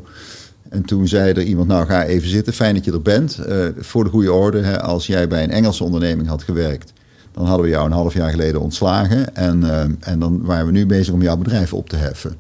En 0.69 0.83
toen 0.83 1.09
zei 1.09 1.33
er 1.33 1.43
iemand, 1.43 1.69
nou 1.69 1.87
ga 1.87 2.05
even 2.05 2.29
zitten, 2.29 2.53
fijn 2.53 2.75
dat 2.75 2.85
je 2.85 2.93
er 2.93 3.03
bent. 3.03 3.39
Uh, 3.49 3.67
voor 3.79 4.05
de 4.05 4.11
goede 4.11 4.33
orde, 4.33 4.61
hè, 4.61 4.81
als 4.81 5.07
jij 5.07 5.29
bij 5.29 5.43
een 5.43 5.51
Engelse 5.51 5.85
onderneming 5.85 6.29
had 6.29 6.43
gewerkt... 6.43 6.93
dan 7.33 7.47
hadden 7.47 7.65
we 7.65 7.73
jou 7.73 7.87
een 7.87 7.93
half 7.93 8.15
jaar 8.15 8.31
geleden 8.31 8.61
ontslagen. 8.61 9.35
En, 9.35 9.61
uh, 9.61 9.81
en 10.01 10.19
dan 10.19 10.45
waren 10.45 10.67
we 10.67 10.73
nu 10.73 10.87
bezig 10.87 11.15
om 11.15 11.23
jouw 11.23 11.37
bedrijf 11.37 11.73
op 11.73 11.89
te 11.89 11.97
heffen. 11.97 12.37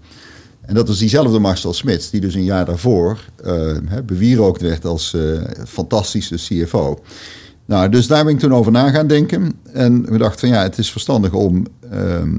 En 0.66 0.74
dat 0.74 0.88
was 0.88 0.98
diezelfde 0.98 1.38
Marcel 1.38 1.72
Smits, 1.72 2.10
die 2.10 2.20
dus 2.20 2.34
een 2.34 2.44
jaar 2.44 2.64
daarvoor 2.64 3.18
uh, 3.44 3.76
bewierookt 4.06 4.60
werd 4.62 4.84
als 4.84 5.16
fantastische 5.66 6.34
CFO. 6.34 7.02
Nou, 7.66 7.88
dus 7.88 8.06
daar 8.06 8.24
ben 8.24 8.32
ik 8.32 8.38
toen 8.38 8.54
over 8.54 8.72
na 8.72 8.90
gaan 8.90 9.06
denken. 9.06 9.52
En 9.72 10.10
we 10.10 10.18
dachten 10.18 10.40
van 10.40 10.48
ja, 10.48 10.62
het 10.62 10.78
is 10.78 10.90
verstandig 10.90 11.32
om 11.32 11.66
ehm, 11.90 12.36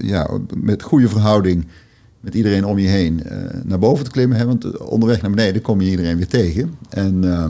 ja, 0.00 0.30
met 0.54 0.82
goede 0.82 1.08
verhouding 1.08 1.66
met 2.20 2.34
iedereen 2.34 2.64
om 2.64 2.78
je 2.78 2.88
heen 2.88 3.22
naar 3.64 3.78
boven 3.78 4.04
te 4.04 4.10
klimmen. 4.10 4.38
Hè? 4.38 4.46
Want 4.46 4.78
onderweg 4.78 5.22
naar 5.22 5.30
beneden 5.30 5.62
kom 5.62 5.80
je 5.80 5.90
iedereen 5.90 6.16
weer 6.16 6.26
tegen. 6.26 6.74
En, 6.90 7.22
uh, 7.24 7.44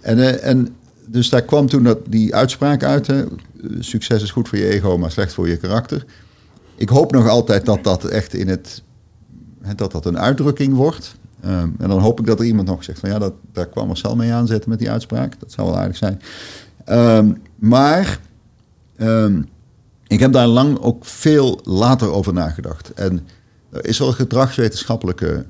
en, 0.00 0.42
en 0.42 0.68
dus 1.06 1.28
daar 1.28 1.42
kwam 1.42 1.68
toen 1.68 1.82
dat, 1.82 1.98
die 2.08 2.34
uitspraak 2.34 2.82
uit. 2.82 3.06
Hè? 3.06 3.24
Succes 3.78 4.22
is 4.22 4.30
goed 4.30 4.48
voor 4.48 4.58
je 4.58 4.68
ego, 4.68 4.98
maar 4.98 5.10
slecht 5.10 5.32
voor 5.32 5.48
je 5.48 5.56
karakter. 5.56 6.04
Ik 6.78 6.88
hoop 6.88 7.12
nog 7.12 7.28
altijd 7.28 7.66
dat 7.66 7.84
dat 7.84 8.04
echt 8.04 8.34
in 8.34 8.48
het... 8.48 8.82
Hè, 9.60 9.74
dat 9.74 9.92
dat 9.92 10.06
een 10.06 10.18
uitdrukking 10.18 10.74
wordt. 10.74 11.16
Um, 11.44 11.74
en 11.78 11.88
dan 11.88 11.98
hoop 11.98 12.20
ik 12.20 12.26
dat 12.26 12.40
er 12.40 12.46
iemand 12.46 12.68
nog 12.68 12.84
zegt 12.84 12.98
van... 12.98 13.10
ja, 13.10 13.18
dat, 13.18 13.32
daar 13.52 13.66
kwam 13.66 13.86
Marcel 13.86 14.16
mee 14.16 14.32
aanzetten 14.32 14.70
met 14.70 14.78
die 14.78 14.90
uitspraak. 14.90 15.40
Dat 15.40 15.52
zou 15.52 15.68
wel 15.68 15.78
aardig 15.78 15.96
zijn. 15.96 16.20
Um, 16.88 17.42
maar... 17.56 18.20
Um, 18.96 19.48
ik 20.06 20.20
heb 20.20 20.32
daar 20.32 20.46
lang 20.46 20.78
ook 20.78 21.04
veel 21.04 21.60
later 21.64 22.10
over 22.10 22.32
nagedacht. 22.32 22.92
En 22.92 23.26
er 23.70 23.86
is 23.86 23.98
wel 23.98 24.12
gedragswetenschappelijke 24.12 25.46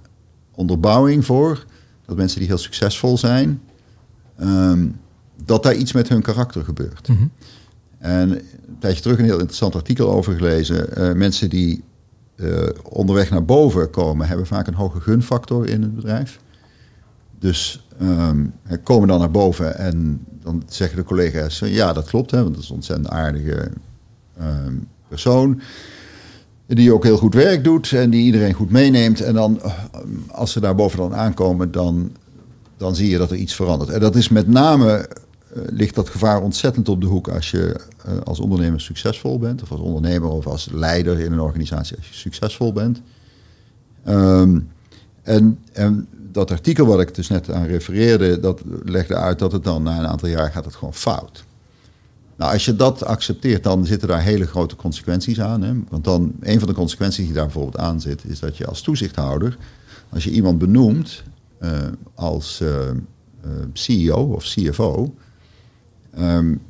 onderbouwing 0.54 1.24
voor. 1.24 1.64
Dat 2.06 2.16
mensen 2.16 2.38
die 2.38 2.48
heel 2.48 2.58
succesvol 2.58 3.18
zijn, 3.18 3.60
dat 5.44 5.62
daar 5.62 5.74
iets 5.74 5.92
met 5.92 6.08
hun 6.08 6.22
karakter 6.22 6.64
gebeurt. 6.64 7.08
Mm 7.08 7.16
-hmm. 7.16 7.30
En 7.98 8.42
een 8.68 8.78
tijdje 8.78 9.02
terug 9.02 9.18
een 9.18 9.24
heel 9.24 9.38
interessant 9.38 9.74
artikel 9.74 10.10
over 10.10 10.34
gelezen. 10.34 10.86
Uh, 10.98 11.12
mensen 11.12 11.50
die 11.50 11.82
uh, 12.36 12.68
onderweg 12.82 13.30
naar 13.30 13.44
boven 13.44 13.90
komen, 13.90 14.28
hebben 14.28 14.46
vaak 14.46 14.66
een 14.66 14.74
hoge 14.74 15.00
gunfactor 15.00 15.68
in 15.68 15.82
het 15.82 15.94
bedrijf. 15.94 16.38
Dus 17.38 17.86
um, 18.02 18.52
komen 18.82 19.08
dan 19.08 19.18
naar 19.18 19.30
boven 19.30 19.76
en 19.76 20.26
dan 20.42 20.62
zeggen 20.66 20.96
de 20.96 21.04
collega's: 21.04 21.58
ja, 21.58 21.92
dat 21.92 22.06
klopt, 22.06 22.30
hè, 22.30 22.42
want 22.42 22.54
dat 22.54 22.62
is 22.62 22.68
een 22.68 22.74
ontzettend 22.74 23.08
aardige 23.08 23.70
um, 24.40 24.88
persoon 25.08 25.60
die 26.76 26.92
ook 26.92 27.04
heel 27.04 27.16
goed 27.16 27.34
werk 27.34 27.64
doet 27.64 27.92
en 27.92 28.10
die 28.10 28.24
iedereen 28.24 28.52
goed 28.52 28.70
meeneemt. 28.70 29.20
En 29.20 29.34
dan, 29.34 29.60
als 30.30 30.52
ze 30.52 30.60
daarboven 30.60 30.98
dan 30.98 31.14
aankomen, 31.14 31.70
dan, 31.70 32.12
dan 32.76 32.96
zie 32.96 33.10
je 33.10 33.18
dat 33.18 33.30
er 33.30 33.36
iets 33.36 33.54
verandert. 33.54 33.90
En 33.90 34.00
dat 34.00 34.16
is 34.16 34.28
met 34.28 34.48
name, 34.48 35.08
ligt 35.52 35.94
dat 35.94 36.08
gevaar 36.08 36.42
ontzettend 36.42 36.88
op 36.88 37.00
de 37.00 37.06
hoek 37.06 37.28
als 37.28 37.50
je 37.50 37.80
uh, 38.06 38.18
als 38.24 38.40
ondernemer 38.40 38.80
succesvol 38.80 39.38
bent. 39.38 39.62
Of 39.62 39.70
als 39.70 39.80
ondernemer 39.80 40.28
of 40.28 40.46
als 40.46 40.68
leider 40.72 41.20
in 41.20 41.32
een 41.32 41.40
organisatie 41.40 41.96
als 41.96 42.08
je 42.08 42.14
succesvol 42.14 42.72
bent. 42.72 43.00
Um, 44.08 44.68
en, 45.22 45.58
dat 46.32 46.50
artikel 46.50 46.86
wat 46.86 47.00
ik 47.00 47.14
dus 47.14 47.28
net 47.28 47.50
aan 47.50 47.66
refereerde, 47.66 48.40
dat 48.40 48.62
legde 48.84 49.14
uit 49.14 49.38
dat 49.38 49.52
het 49.52 49.64
dan 49.64 49.82
na 49.82 49.98
een 49.98 50.06
aantal 50.06 50.28
jaar 50.28 50.50
gaat 50.50 50.64
het 50.64 50.74
gewoon 50.74 50.94
fout. 50.94 51.44
Nou, 52.36 52.52
als 52.52 52.64
je 52.64 52.76
dat 52.76 53.04
accepteert, 53.04 53.62
dan 53.62 53.86
zitten 53.86 54.08
daar 54.08 54.22
hele 54.22 54.46
grote 54.46 54.76
consequenties 54.76 55.40
aan. 55.40 55.62
Hè? 55.62 55.72
Want 55.88 56.04
dan, 56.04 56.32
een 56.40 56.58
van 56.58 56.68
de 56.68 56.74
consequenties 56.74 57.24
die 57.24 57.34
daar 57.34 57.44
bijvoorbeeld 57.44 57.78
aan 57.78 58.00
zit, 58.00 58.24
is 58.24 58.38
dat 58.38 58.56
je 58.56 58.66
als 58.66 58.80
toezichthouder, 58.80 59.56
als 60.08 60.24
je 60.24 60.30
iemand 60.30 60.58
benoemt 60.58 61.22
uh, 61.60 61.70
als 62.14 62.62
CEO 63.72 64.22
of 64.22 64.44
CFO, 64.44 65.14
um, 66.20 66.60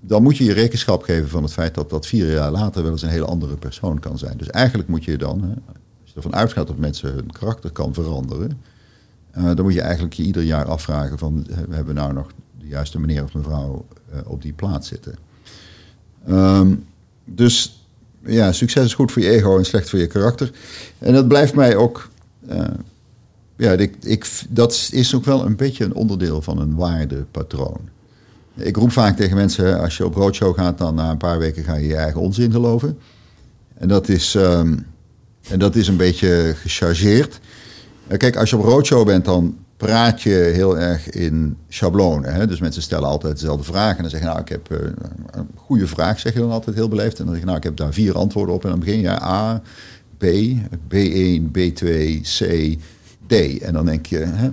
dan 0.00 0.22
moet 0.22 0.36
je 0.36 0.44
je 0.44 0.52
rekenschap 0.52 1.02
geven 1.02 1.28
van 1.28 1.42
het 1.42 1.52
feit 1.52 1.74
dat 1.74 1.90
dat 1.90 2.06
vier 2.06 2.32
jaar 2.32 2.50
later 2.50 2.82
wel 2.82 2.92
eens 2.92 3.02
een 3.02 3.08
hele 3.08 3.24
andere 3.24 3.56
persoon 3.56 3.98
kan 3.98 4.18
zijn. 4.18 4.36
Dus 4.36 4.48
eigenlijk 4.48 4.88
moet 4.88 5.04
je 5.04 5.18
dan, 5.18 5.40
als 6.02 6.10
je 6.10 6.14
ervan 6.14 6.34
uitgaat 6.34 6.66
dat 6.66 6.78
mensen 6.78 7.12
hun 7.12 7.32
karakter 7.32 7.70
kan 7.70 7.94
veranderen, 7.94 8.60
dan 9.32 9.62
moet 9.62 9.74
je 9.74 9.80
eigenlijk 9.80 10.14
je 10.14 10.22
ieder 10.22 10.42
jaar 10.42 10.64
afvragen 10.64 11.18
van, 11.18 11.46
we 11.68 11.74
hebben 11.74 11.94
nou 11.94 12.12
nog 12.12 12.26
de 12.60 12.66
juiste 12.66 13.00
meneer 13.00 13.24
of 13.24 13.34
mevrouw 13.34 13.86
uh, 14.12 14.20
op 14.24 14.42
die 14.42 14.52
plaats 14.52 14.88
zitten. 14.88 15.16
Um, 16.28 16.84
dus 17.24 17.84
ja, 18.24 18.52
succes 18.52 18.84
is 18.84 18.94
goed 18.94 19.12
voor 19.12 19.22
je 19.22 19.30
ego 19.30 19.58
en 19.58 19.64
slecht 19.64 19.90
voor 19.90 19.98
je 19.98 20.06
karakter. 20.06 20.52
En 20.98 21.12
dat 21.14 21.28
blijft 21.28 21.54
mij 21.54 21.76
ook. 21.76 22.10
Ja, 23.56 23.72
ik, 23.72 23.96
ik, 24.00 24.42
dat 24.48 24.88
is 24.92 25.14
ook 25.14 25.24
wel 25.24 25.46
een 25.46 25.56
beetje 25.56 25.84
een 25.84 25.94
onderdeel 25.94 26.42
van 26.42 26.58
een 26.58 26.74
waardepatroon. 26.74 27.88
Ik 28.54 28.76
roep 28.76 28.92
vaak 28.92 29.16
tegen 29.16 29.36
mensen: 29.36 29.80
als 29.80 29.96
je 29.96 30.04
op 30.04 30.14
roadshow 30.14 30.56
gaat, 30.56 30.78
dan 30.78 30.94
na 30.94 31.10
een 31.10 31.16
paar 31.16 31.38
weken 31.38 31.64
ga 31.64 31.74
je 31.74 31.86
je 31.86 31.96
eigen 31.96 32.20
onzin 32.20 32.50
geloven. 32.50 32.98
En 33.74 33.88
dat 33.88 34.08
is, 34.08 34.34
um, 34.34 34.86
en 35.48 35.58
dat 35.58 35.76
is 35.76 35.88
een 35.88 35.96
beetje 35.96 36.52
gechargeerd. 36.56 37.40
Kijk, 38.16 38.36
als 38.36 38.50
je 38.50 38.56
op 38.56 38.64
roadshow 38.64 39.06
bent, 39.06 39.24
dan 39.24 39.56
praat 39.76 40.22
je 40.22 40.50
heel 40.54 40.78
erg 40.78 41.10
in 41.10 41.56
schablonen. 41.68 42.34
Hè? 42.34 42.46
Dus 42.46 42.60
mensen 42.60 42.82
stellen 42.82 43.08
altijd 43.08 43.32
dezelfde 43.32 43.64
vraag. 43.64 43.96
En 43.96 44.02
dan 44.02 44.10
zeggen 44.10 44.28
nou, 44.28 44.40
ik 44.40 44.48
heb 44.48 44.70
uh, 44.72 44.78
een 45.30 45.48
goede 45.54 45.86
vraag, 45.86 46.18
zeg 46.20 46.32
je 46.32 46.38
dan 46.38 46.50
altijd 46.50 46.76
heel 46.76 46.88
beleefd. 46.88 47.18
En 47.18 47.24
dan 47.24 47.32
zeg 47.32 47.40
je, 47.40 47.46
nou, 47.46 47.58
ik 47.58 47.64
heb 47.64 47.76
daar 47.76 47.92
vier 47.92 48.16
antwoorden 48.16 48.54
op. 48.54 48.64
En 48.64 48.70
dan 48.70 48.78
begin 48.78 49.00
je 49.00 49.22
A, 49.22 49.62
B, 50.18 50.24
B1, 50.94 51.42
B2, 51.58 52.20
C, 52.20 52.76
D. 53.26 53.58
En 53.58 53.72
dan 53.72 53.84
denk 53.84 54.06
je... 54.06 54.18
Hè? 54.18 54.50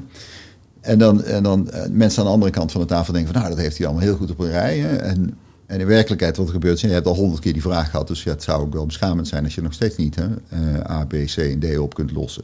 En 0.87 0.97
dan, 0.97 1.23
en 1.23 1.43
dan 1.43 1.69
uh, 1.73 1.85
mensen 1.91 2.19
aan 2.19 2.25
de 2.25 2.33
andere 2.33 2.51
kant 2.51 2.71
van 2.71 2.81
de 2.81 2.87
tafel 2.87 3.13
denken 3.13 3.33
van... 3.33 3.41
nou, 3.41 3.53
dat 3.53 3.63
heeft 3.63 3.77
hij 3.77 3.85
allemaal 3.85 4.05
heel 4.05 4.15
goed 4.15 4.31
op 4.31 4.39
een 4.39 4.49
rij. 4.49 4.77
Hè? 4.77 4.95
En, 4.95 5.37
en 5.65 5.79
in 5.79 5.87
werkelijkheid 5.87 6.37
wat 6.37 6.45
er 6.45 6.53
gebeurt... 6.53 6.79
je 6.79 6.87
hebt 6.87 7.07
al 7.07 7.15
honderd 7.15 7.41
keer 7.41 7.53
die 7.53 7.61
vraag 7.61 7.89
gehad... 7.89 8.07
dus 8.07 8.23
ja, 8.23 8.31
het 8.31 8.43
zou 8.43 8.61
ook 8.61 8.73
wel 8.73 8.85
beschamend 8.85 9.27
zijn 9.27 9.43
als 9.43 9.55
je 9.55 9.61
nog 9.61 9.73
steeds 9.73 9.95
niet 9.95 10.15
hè, 10.15 10.27
uh, 10.27 10.89
A, 10.89 11.05
B, 11.05 11.11
C 11.11 11.37
en 11.37 11.59
D 11.59 11.77
op 11.77 11.93
kunt 11.93 12.11
lossen. 12.11 12.43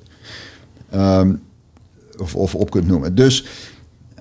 Um, 0.96 1.42
of, 2.18 2.36
of 2.36 2.56
op 2.56 2.72
kunt 2.72 2.88
noemen. 2.88 3.16
Dus 3.16 3.46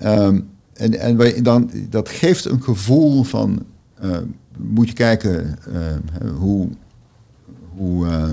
um, 0.03 0.49
en, 0.73 0.99
en 0.99 1.43
dan, 1.43 1.71
dat 1.89 2.09
geeft 2.09 2.45
een 2.45 2.63
gevoel 2.63 3.23
van, 3.23 3.65
uh, 4.03 4.17
moet 4.57 4.87
je 4.87 4.93
kijken 4.93 5.57
hoe, 6.37 6.67
hoe, 7.75 8.05
uh, 8.05 8.29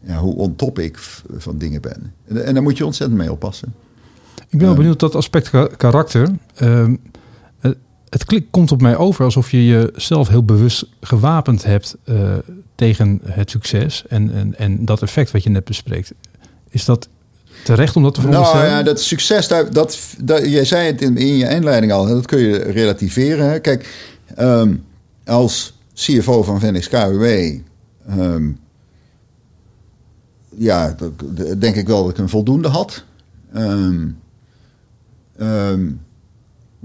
ja, 0.00 0.18
hoe 0.18 0.34
on 0.34 0.54
ik 0.74 0.98
van 1.36 1.58
dingen 1.58 1.80
ben. 1.80 2.12
En, 2.26 2.44
en 2.44 2.54
daar 2.54 2.62
moet 2.62 2.78
je 2.78 2.86
ontzettend 2.86 3.20
mee 3.20 3.32
oppassen. 3.32 3.74
Ik 4.48 4.58
ben 4.58 4.66
wel 4.66 4.76
benieuwd 4.76 5.00
dat 5.00 5.14
aspect 5.14 5.50
karakter. 5.76 6.28
Ehm, 6.54 6.94
het 8.08 8.24
klik, 8.24 8.46
komt 8.50 8.72
op 8.72 8.80
mij 8.80 8.96
over 8.96 9.24
alsof 9.24 9.50
je 9.50 9.66
jezelf 9.66 10.28
heel 10.28 10.44
bewust 10.44 10.86
gewapend 11.00 11.64
hebt 11.64 11.96
uh, 12.04 12.32
tegen 12.74 13.20
het 13.24 13.50
succes 13.50 14.04
en, 14.08 14.34
en, 14.34 14.58
en 14.58 14.84
dat 14.84 15.02
effect 15.02 15.30
wat 15.30 15.42
je 15.42 15.50
net 15.50 15.64
bespreekt. 15.64 16.12
Is 16.68 16.84
dat 16.84 17.08
terecht 17.64 17.96
om 17.96 18.02
dat 18.02 18.14
te 18.14 18.20
veronderstellen? 18.20 18.66
Nou 18.66 18.78
ja, 18.78 18.82
dat 18.82 19.00
succes, 19.00 19.48
dat, 19.48 19.74
dat, 19.74 19.98
dat, 20.20 20.44
jij 20.44 20.64
zei 20.64 20.86
het 20.86 21.02
in, 21.02 21.16
in 21.16 21.36
je 21.36 21.48
inleiding 21.48 21.92
al, 21.92 22.06
dat 22.06 22.26
kun 22.26 22.38
je 22.38 22.58
relativeren. 22.58 23.50
Hè. 23.50 23.58
Kijk, 23.58 24.10
um, 24.38 24.84
als 25.24 25.78
CFO 25.94 26.42
van 26.42 26.60
Venix 26.60 26.88
KWW, 26.88 27.24
um, 28.18 28.58
ja, 30.56 30.94
dat, 30.96 31.60
denk 31.60 31.76
ik 31.76 31.86
wel 31.86 32.02
dat 32.02 32.10
ik 32.10 32.18
een 32.18 32.28
voldoende 32.28 32.68
had. 32.68 33.04
Um, 33.56 34.18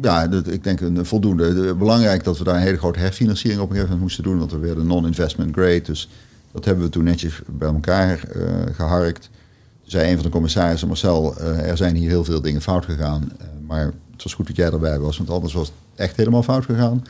ja, 0.01 0.27
dat, 0.27 0.47
ik 0.47 0.63
denk 0.63 0.81
een 0.81 1.05
voldoende. 1.05 1.75
Belangrijk 1.75 2.23
dat 2.23 2.37
we 2.37 2.43
daar 2.43 2.55
een 2.55 2.61
hele 2.61 2.77
grote 2.77 2.99
herfinanciering 2.99 3.61
op 3.61 3.69
een 3.69 3.75
gegeven 3.75 3.97
moment 3.97 4.15
moesten 4.15 4.23
doen, 4.23 4.39
want 4.39 4.51
we 4.51 4.57
werden 4.57 4.87
non-investment 4.87 5.53
grade. 5.53 5.81
Dus 5.81 6.09
Dat 6.53 6.65
hebben 6.65 6.83
we 6.83 6.89
toen 6.89 7.03
netjes 7.03 7.41
bij 7.45 7.67
elkaar 7.67 8.23
uh, 8.35 8.43
geharkt. 8.71 9.29
Zei 9.83 10.09
een 10.09 10.15
van 10.15 10.23
de 10.23 10.31
commissarissen, 10.31 10.87
Marcel, 10.87 11.35
uh, 11.41 11.69
er 11.69 11.77
zijn 11.77 11.95
hier 11.95 12.09
heel 12.09 12.23
veel 12.23 12.41
dingen 12.41 12.61
fout 12.61 12.85
gegaan. 12.85 13.31
Uh, 13.41 13.47
maar 13.67 13.85
het 14.11 14.23
was 14.23 14.33
goed 14.33 14.47
dat 14.47 14.55
jij 14.55 14.71
erbij 14.71 14.99
was, 14.99 15.17
want 15.17 15.29
anders 15.29 15.53
was 15.53 15.67
het 15.67 15.75
echt 15.95 16.17
helemaal 16.17 16.43
fout 16.43 16.65
gegaan. 16.65 17.03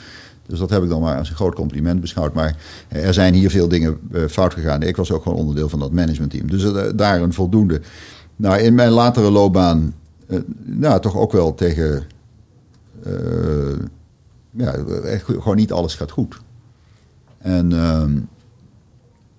Dus 0.45 0.59
dat 0.59 0.69
heb 0.69 0.83
ik 0.83 0.89
dan 0.89 1.01
maar 1.01 1.17
als 1.17 1.29
een 1.29 1.35
groot 1.35 1.55
compliment 1.55 2.01
beschouwd. 2.01 2.33
Maar 2.33 2.55
er 2.87 3.13
zijn 3.13 3.33
hier 3.33 3.49
veel 3.49 3.67
dingen 3.67 3.99
fout 4.29 4.53
gegaan. 4.53 4.81
Ik 4.81 4.95
was 4.95 5.11
ook 5.11 5.23
gewoon 5.23 5.37
onderdeel 5.37 5.69
van 5.69 5.79
dat 5.79 5.91
managementteam. 5.91 6.49
Dus 6.49 6.95
daar 6.95 7.21
een 7.21 7.33
voldoende. 7.33 7.81
Nou, 8.35 8.59
in 8.59 8.75
mijn 8.75 8.91
latere 8.91 9.31
loopbaan, 9.31 9.93
nou, 10.63 11.01
toch 11.01 11.17
ook 11.17 11.31
wel 11.31 11.55
tegen 11.55 12.03
ja, 14.55 14.73
echt, 15.03 15.23
gewoon 15.23 15.55
niet 15.55 15.71
alles 15.71 15.95
gaat 15.95 16.11
goed. 16.11 16.41
En 17.37 17.71
um, 17.71 18.27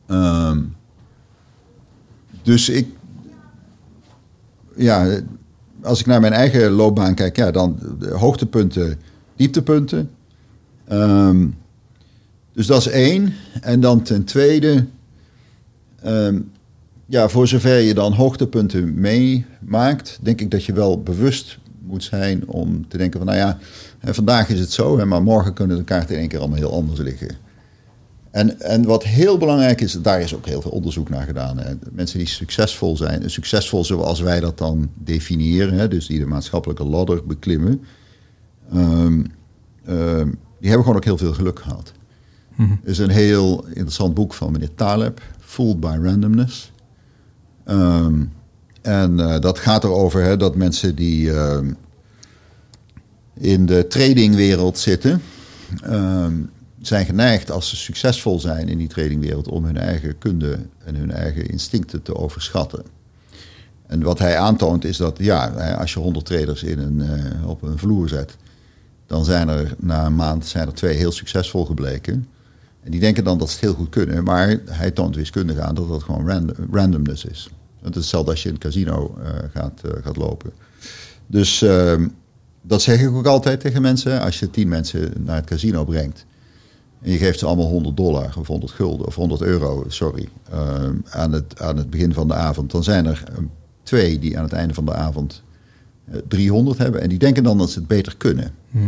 um, 0.07 0.76
dus 2.43 2.69
ik, 2.69 2.88
ja, 4.76 5.21
als 5.83 6.00
ik 6.00 6.07
naar 6.07 6.21
mijn 6.21 6.33
eigen 6.33 6.71
loopbaan 6.71 7.14
kijk, 7.14 7.37
ja, 7.37 7.50
dan 7.50 7.79
hoogtepunten, 8.12 9.00
dieptepunten. 9.37 10.11
Um, 10.93 11.55
dus 12.53 12.67
dat 12.67 12.79
is 12.81 12.88
één. 12.88 13.35
En 13.61 13.81
dan 13.81 14.03
ten 14.03 14.25
tweede, 14.25 14.87
ja, 17.14 17.28
voor 17.28 17.49
zover 17.49 17.78
je 17.78 17.94
dan 17.94 18.12
hoogtepunten 18.12 19.00
meemaakt, 19.00 20.18
denk 20.23 20.40
ik 20.40 20.50
dat 20.50 20.64
je 20.64 20.73
wel 20.73 21.02
bewust 21.02 21.59
moet 21.83 22.04
zijn 22.04 22.49
om 22.49 22.88
te 22.88 22.97
denken 22.97 23.18
van, 23.18 23.28
nou 23.28 23.38
ja, 23.38 23.59
vandaag 24.12 24.49
is 24.49 24.61
het 24.61 24.73
zo, 24.73 25.06
maar 25.06 25.23
morgen 25.23 25.52
kunnen 25.52 25.76
de 25.76 25.85
kaarten 25.85 26.14
in 26.14 26.21
één 26.21 26.28
keer 26.28 26.38
allemaal 26.38 26.59
heel 26.59 26.73
anders 26.73 27.00
liggen. 27.00 27.37
En, 28.30 28.61
en 28.61 28.85
wat 28.85 29.04
heel 29.04 29.38
belangrijk 29.38 29.80
is, 29.80 29.92
daar 30.02 30.21
is 30.21 30.35
ook 30.35 30.47
heel 30.47 30.61
veel 30.61 30.71
onderzoek 30.71 31.09
naar 31.09 31.26
gedaan. 31.26 31.59
Hè. 31.59 31.75
Mensen 31.92 32.18
die 32.18 32.28
succesvol 32.28 32.97
zijn, 32.97 33.30
succesvol 33.30 33.85
zoals 33.85 34.21
wij 34.21 34.40
dat 34.40 34.59
dan 34.59 34.90
definiëren, 34.94 35.75
hè, 35.75 35.88
dus 35.88 36.06
die 36.06 36.18
de 36.18 36.26
maatschappelijke 36.26 36.85
ladder 36.85 37.26
beklimmen, 37.26 37.80
um, 38.75 39.26
um, 39.88 40.38
die 40.61 40.68
hebben 40.68 40.83
gewoon 40.83 40.97
ook 40.97 41.04
heel 41.04 41.18
veel 41.18 41.35
geluk 41.35 41.59
gehad. 41.61 41.92
Mm 42.56 42.80
Er 42.85 42.90
is 42.90 42.99
een 42.99 43.11
heel 43.11 43.64
interessant 43.66 44.14
boek 44.14 44.35
van 44.35 44.52
meneer 44.52 44.75
Taleb, 44.75 45.21
Fooled 45.38 45.80
by 45.80 45.97
Randomness. 46.02 46.73
Um, 47.66 48.33
en 48.83 49.18
uh, 49.18 49.38
dat 49.40 49.59
gaat 49.59 49.85
erover 49.85 50.23
hè, 50.23 50.37
dat 50.37 50.54
mensen 50.54 50.94
die 50.94 51.33
in 53.35 53.66
de 53.66 53.87
tradingwereld 53.87 54.78
zitten, 54.78 55.23
zijn 56.80 57.06
geneigd 57.06 57.50
als 57.50 57.68
ze 57.68 57.76
succesvol 57.76 58.40
zijn 58.40 58.68
in 58.68 58.78
die 58.78 58.88
tradingwereld 58.88 59.49
om 59.49 59.64
hun 59.64 59.76
eigen 59.76 60.18
kunde 60.18 60.59
en 60.85 60.94
hun 60.94 61.11
eigen 61.11 61.47
instincten 61.47 62.02
te 62.02 62.16
overschatten. 62.16 62.85
En 63.87 64.02
wat 64.02 64.18
hij 64.18 64.38
aantoont 64.38 64.85
is 64.85 64.97
dat 64.97 65.18
ja, 65.18 65.47
als 65.78 65.92
je 65.92 66.00
100 66.00 66.26
traders 66.26 66.62
in 66.62 66.78
een, 66.78 66.99
uh, 66.99 67.49
op 67.49 67.62
een 67.62 67.78
vloer 67.78 68.09
zet, 68.09 68.37
dan 69.06 69.25
zijn 69.25 69.49
er 69.49 69.75
na 69.78 70.06
een 70.06 70.14
maand 70.14 70.47
zijn 70.47 70.66
er 70.66 70.75
twee 70.75 70.97
heel 70.97 71.12
succesvol 71.12 71.64
gebleken. 71.64 72.28
En 72.85 72.91
die 72.91 73.00
denken 73.00 73.25
dan 73.25 73.38
dat 73.38 73.49
ze 73.49 73.55
het 73.55 73.64
heel 73.64 73.75
goed 73.75 73.88
kunnen, 73.88 74.25
maar 74.25 74.59
hij 74.64 74.91
toont 74.91 75.17
wiskundig 75.17 75.59
aan 75.59 75.75
dat 75.75 75.88
dat 75.88 76.03
gewoon 76.03 76.29
random, 76.29 76.67
randomness 76.71 77.25
is. 77.25 77.50
Het 77.81 77.95
is 77.95 78.00
hetzelfde 78.00 78.31
als 78.31 78.43
je 78.43 78.49
in 78.49 78.55
een 78.55 78.61
casino 78.61 79.14
uh, 79.19 79.29
gaat, 79.53 79.81
uh, 79.87 79.93
gaat 80.03 80.17
lopen. 80.17 80.53
Dus 81.26 81.62
ehm, 81.62 82.09
dat 82.62 82.83
zeg 82.83 83.00
ik 83.00 83.11
ook 83.11 83.26
altijd 83.26 83.61
tegen 83.61 83.83
mensen. 83.83 84.21
Als 84.21 84.38
je 84.38 84.50
tien 84.50 84.69
mensen 84.69 85.12
naar 85.25 85.37
het 85.37 85.47
casino 85.47 85.85
brengt 85.85 86.26
en 87.05 87.11
je 87.11 87.19
geeft 87.19 87.38
ze 87.38 87.47
allemaal 87.47 87.69
100 87.69 87.97
dollar 87.97 88.35
of 88.38 88.47
100 88.47 88.73
gulden 88.73 89.06
of 89.06 89.15
100 89.15 89.41
euro, 89.41 89.85
sorry, 89.89 90.28
uh, 90.52 90.89
aan, 91.11 91.32
het, 91.32 91.61
aan 91.61 91.76
het 91.76 91.91
begin 91.91 92.13
van 92.13 92.28
de 92.28 92.35
avond. 92.35 92.71
Dan 92.71 92.85
zijn 92.85 93.06
er 93.06 93.25
twee 93.82 94.19
die 94.19 94.39
aan 94.39 94.45
het 94.45 94.52
einde 94.52 94.75
van 94.75 94.85
de 94.85 94.95
avond 94.95 95.43
uh, 96.08 96.17
eh, 96.17 96.23
300 96.28 96.78
hebben. 96.78 97.00
En 97.00 97.08
die 97.08 97.19
denken 97.19 97.43
dan 97.43 97.58
dat 97.58 97.71
ze 97.71 97.78
het 97.78 97.89
beter 97.89 98.17
kunnen. 98.17 98.54
Hm. 98.71 98.78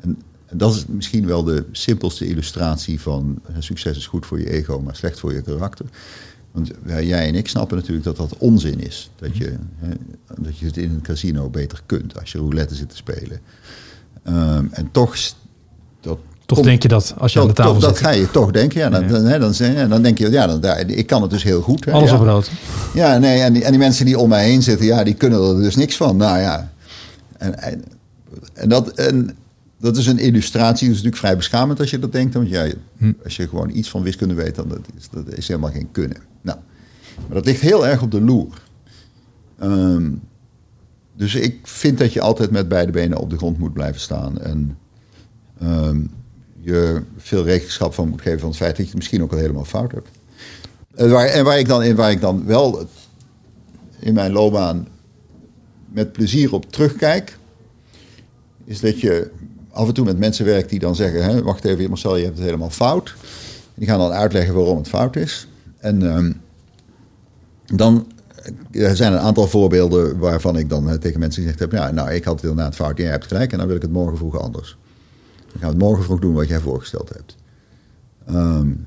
En, 0.00 0.18
en, 0.54 0.58
dat 0.58 0.74
is 0.74 0.84
misschien 0.86 1.26
wel 1.26 1.42
de 1.42 1.64
simpelste 1.72 2.26
illustratie 2.26 3.00
van 3.00 3.38
succes 3.58 3.96
is 3.96 4.06
goed 4.06 4.26
voor 4.26 4.40
je 4.40 4.50
ego, 4.50 4.80
maar 4.80 4.96
slecht 4.96 5.20
voor 5.20 5.32
je 5.32 5.42
karakter. 5.42 5.86
Want 6.52 6.70
jij 6.86 7.26
en 7.28 7.34
ik 7.34 7.48
snappen 7.48 7.76
natuurlijk 7.76 8.04
dat 8.04 8.16
dat 8.16 8.34
onzin 8.38 8.80
is. 8.80 9.10
Dat 9.16 9.36
je, 9.36 9.54
dat 10.40 10.58
je 10.58 10.66
het 10.66 10.76
in 10.76 10.90
een 10.90 11.02
casino 11.02 11.48
beter 11.48 11.80
kunt 11.86 12.20
als 12.20 12.32
je 12.32 12.38
roulette 12.38 12.74
zit 12.74 12.90
te 12.90 12.96
spelen. 12.96 13.40
Um, 14.28 14.68
en 14.72 14.88
toch, 14.92 15.16
dat, 16.00 16.18
toch 16.46 16.60
denk 16.60 16.82
je 16.82 16.88
dat 16.88 17.14
als 17.18 17.32
je 17.32 17.40
aan 17.40 17.46
de 17.46 17.52
tafel 17.52 17.72
zit? 17.74 17.82
Dat 17.82 17.98
ga 17.98 18.10
je 18.10 18.30
toch 18.30 18.50
denken. 18.50 18.80
Ja, 18.80 18.90
dan, 18.90 19.08
Dan, 19.08 19.40
dan, 19.40 19.88
dan, 19.88 20.02
denk 20.02 20.18
je, 20.18 20.30
ja, 20.30 20.58
dan, 20.58 20.88
ik 20.88 21.06
kan 21.06 21.22
het 21.22 21.30
dus 21.30 21.42
heel 21.42 21.60
goed. 21.60 21.84
Hè, 21.84 21.92
Alles 21.92 22.10
ja. 22.10 22.16
op 22.16 22.22
rood. 22.22 22.50
Ja, 22.94 23.18
nee, 23.18 23.40
en 23.40 23.52
die, 23.52 23.64
en 23.64 23.70
die 23.70 23.78
mensen 23.78 24.04
die 24.04 24.18
om 24.18 24.28
mij 24.28 24.44
heen 24.44 24.62
zitten, 24.62 24.86
ja, 24.86 25.04
die 25.04 25.14
kunnen 25.14 25.42
er 25.42 25.62
dus 25.62 25.76
niks 25.76 25.96
van. 25.96 26.16
Nou 26.16 26.38
ja, 26.38 26.72
en, 27.38 27.58
en, 27.58 27.84
en 28.54 28.68
dat, 28.68 28.88
en 28.88 29.36
dat 29.84 29.96
is 29.96 30.06
een 30.06 30.18
illustratie. 30.18 30.86
Dat 30.88 30.96
is 30.96 31.02
natuurlijk 31.02 31.16
vrij 31.16 31.36
beschamend 31.36 31.80
als 31.80 31.90
je 31.90 31.98
dat 31.98 32.12
denkt. 32.12 32.34
Want 32.34 32.48
ja, 32.48 32.70
hm. 32.96 33.12
als 33.24 33.36
je 33.36 33.48
gewoon 33.48 33.70
iets 33.70 33.90
van 33.90 34.02
wiskunde 34.02 34.34
weet, 34.34 34.54
dan 34.54 34.68
dat 34.68 34.80
is 34.96 35.08
dat 35.10 35.28
is 35.28 35.48
helemaal 35.48 35.70
geen 35.70 35.88
kunnen. 35.92 36.16
Nou, 36.40 36.58
maar 37.16 37.34
dat 37.34 37.44
ligt 37.44 37.60
heel 37.60 37.86
erg 37.86 38.02
op 38.02 38.10
de 38.10 38.20
loer. 38.20 38.62
Um, 39.62 40.20
dus 41.16 41.34
ik 41.34 41.58
vind 41.62 41.98
dat 41.98 42.12
je 42.12 42.20
altijd 42.20 42.50
met 42.50 42.68
beide 42.68 42.92
benen 42.92 43.18
op 43.18 43.30
de 43.30 43.36
grond 43.36 43.58
moet 43.58 43.72
blijven 43.72 44.00
staan. 44.00 44.40
En 44.40 44.78
um, 45.62 46.10
je 46.60 47.02
veel 47.16 47.44
rekenschap 47.44 47.94
van 47.94 48.08
moet 48.08 48.22
geven 48.22 48.40
van 48.40 48.48
het 48.48 48.58
feit 48.58 48.70
dat 48.70 48.78
je 48.78 48.84
het 48.84 48.94
misschien 48.94 49.22
ook 49.22 49.32
al 49.32 49.38
helemaal 49.38 49.64
fout 49.64 49.92
hebt. 49.92 50.08
En 50.94 51.10
waar, 51.10 51.26
en 51.26 51.44
waar, 51.44 51.58
ik, 51.58 51.68
dan, 51.68 51.82
in, 51.82 51.96
waar 51.96 52.10
ik 52.10 52.20
dan 52.20 52.46
wel 52.46 52.88
in 53.98 54.14
mijn 54.14 54.32
loopbaan 54.32 54.88
met 55.92 56.12
plezier 56.12 56.52
op 56.52 56.72
terugkijk, 56.72 57.38
is 58.64 58.80
dat 58.80 59.00
je 59.00 59.30
af 59.74 59.88
en 59.88 59.94
toe 59.94 60.04
met 60.04 60.18
mensen 60.18 60.44
werkt 60.44 60.70
die 60.70 60.78
dan 60.78 60.94
zeggen: 60.94 61.24
hè, 61.24 61.42
Wacht 61.42 61.64
even, 61.64 61.88
Marcel, 61.88 62.16
je 62.16 62.24
hebt 62.24 62.36
het 62.36 62.46
helemaal 62.46 62.70
fout. 62.70 63.14
Die 63.74 63.88
gaan 63.88 63.98
dan 63.98 64.12
uitleggen 64.12 64.54
waarom 64.54 64.76
het 64.76 64.88
fout 64.88 65.16
is. 65.16 65.48
En 65.78 66.02
um, 66.02 66.40
dan 67.66 68.06
er 68.70 68.96
zijn 68.96 69.12
een 69.12 69.18
aantal 69.18 69.46
voorbeelden 69.46 70.18
waarvan 70.18 70.56
ik 70.56 70.68
dan 70.68 70.98
tegen 70.98 71.20
mensen 71.20 71.42
gezegd 71.42 71.60
heb: 71.60 71.72
ja, 71.72 71.90
Nou, 71.90 72.10
ik 72.10 72.24
had 72.24 72.40
het 72.40 72.50
inderdaad 72.50 72.74
fout, 72.74 72.98
jij 72.98 73.10
hebt 73.10 73.26
gelijk, 73.26 73.52
en 73.52 73.58
dan 73.58 73.66
wil 73.66 73.76
ik 73.76 73.82
het 73.82 73.92
morgen 73.92 74.16
vroeg 74.16 74.38
anders. 74.38 74.78
Dan 75.36 75.60
gaan 75.60 75.70
we 75.70 75.76
het 75.76 75.84
morgen 75.84 76.04
vroeg 76.04 76.20
doen 76.20 76.34
wat 76.34 76.48
jij 76.48 76.60
voorgesteld 76.60 77.08
hebt. 77.08 77.36
Um, 78.30 78.86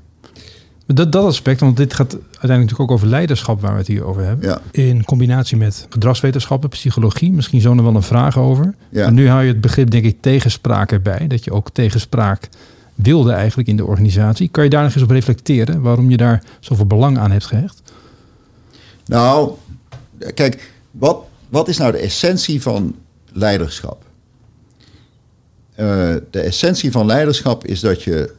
dat, 0.94 1.12
dat 1.12 1.24
aspect, 1.24 1.60
want 1.60 1.76
dit 1.76 1.94
gaat 1.94 2.12
uiteindelijk 2.12 2.60
natuurlijk 2.60 2.90
ook 2.90 2.90
over 2.90 3.06
leiderschap 3.06 3.60
waar 3.60 3.72
we 3.72 3.78
het 3.78 3.86
hier 3.86 4.04
over 4.04 4.22
hebben. 4.22 4.48
Ja. 4.48 4.60
In 4.70 5.04
combinatie 5.04 5.56
met 5.56 5.86
gedragswetenschappen, 5.88 6.68
psychologie, 6.68 7.32
misschien 7.32 7.60
zo 7.60 7.74
nog 7.74 7.84
wel 7.84 7.94
een 7.94 8.02
vraag 8.02 8.38
over. 8.38 8.74
Ja. 8.88 9.04
En 9.04 9.14
nu 9.14 9.28
hou 9.28 9.42
je 9.42 9.48
het 9.48 9.60
begrip, 9.60 9.90
denk 9.90 10.04
ik, 10.04 10.16
tegenspraak 10.20 10.92
erbij. 10.92 11.26
Dat 11.26 11.44
je 11.44 11.52
ook 11.52 11.70
tegenspraak 11.70 12.48
wilde 12.94 13.32
eigenlijk 13.32 13.68
in 13.68 13.76
de 13.76 13.84
organisatie. 13.84 14.48
Kan 14.48 14.64
je 14.64 14.70
daar 14.70 14.82
nog 14.82 14.94
eens 14.94 15.02
op 15.02 15.10
reflecteren 15.10 15.80
waarom 15.80 16.10
je 16.10 16.16
daar 16.16 16.42
zoveel 16.60 16.86
belang 16.86 17.18
aan 17.18 17.30
hebt 17.30 17.46
gehecht? 17.46 17.82
Nou, 19.06 19.52
kijk, 20.34 20.72
wat, 20.90 21.22
wat 21.48 21.68
is 21.68 21.76
nou 21.78 21.92
de 21.92 21.98
essentie 21.98 22.62
van 22.62 22.94
leiderschap? 23.32 24.04
Uh, 25.76 26.14
de 26.30 26.40
essentie 26.40 26.90
van 26.90 27.06
leiderschap 27.06 27.66
is 27.66 27.80
dat 27.80 28.02
je 28.02 28.34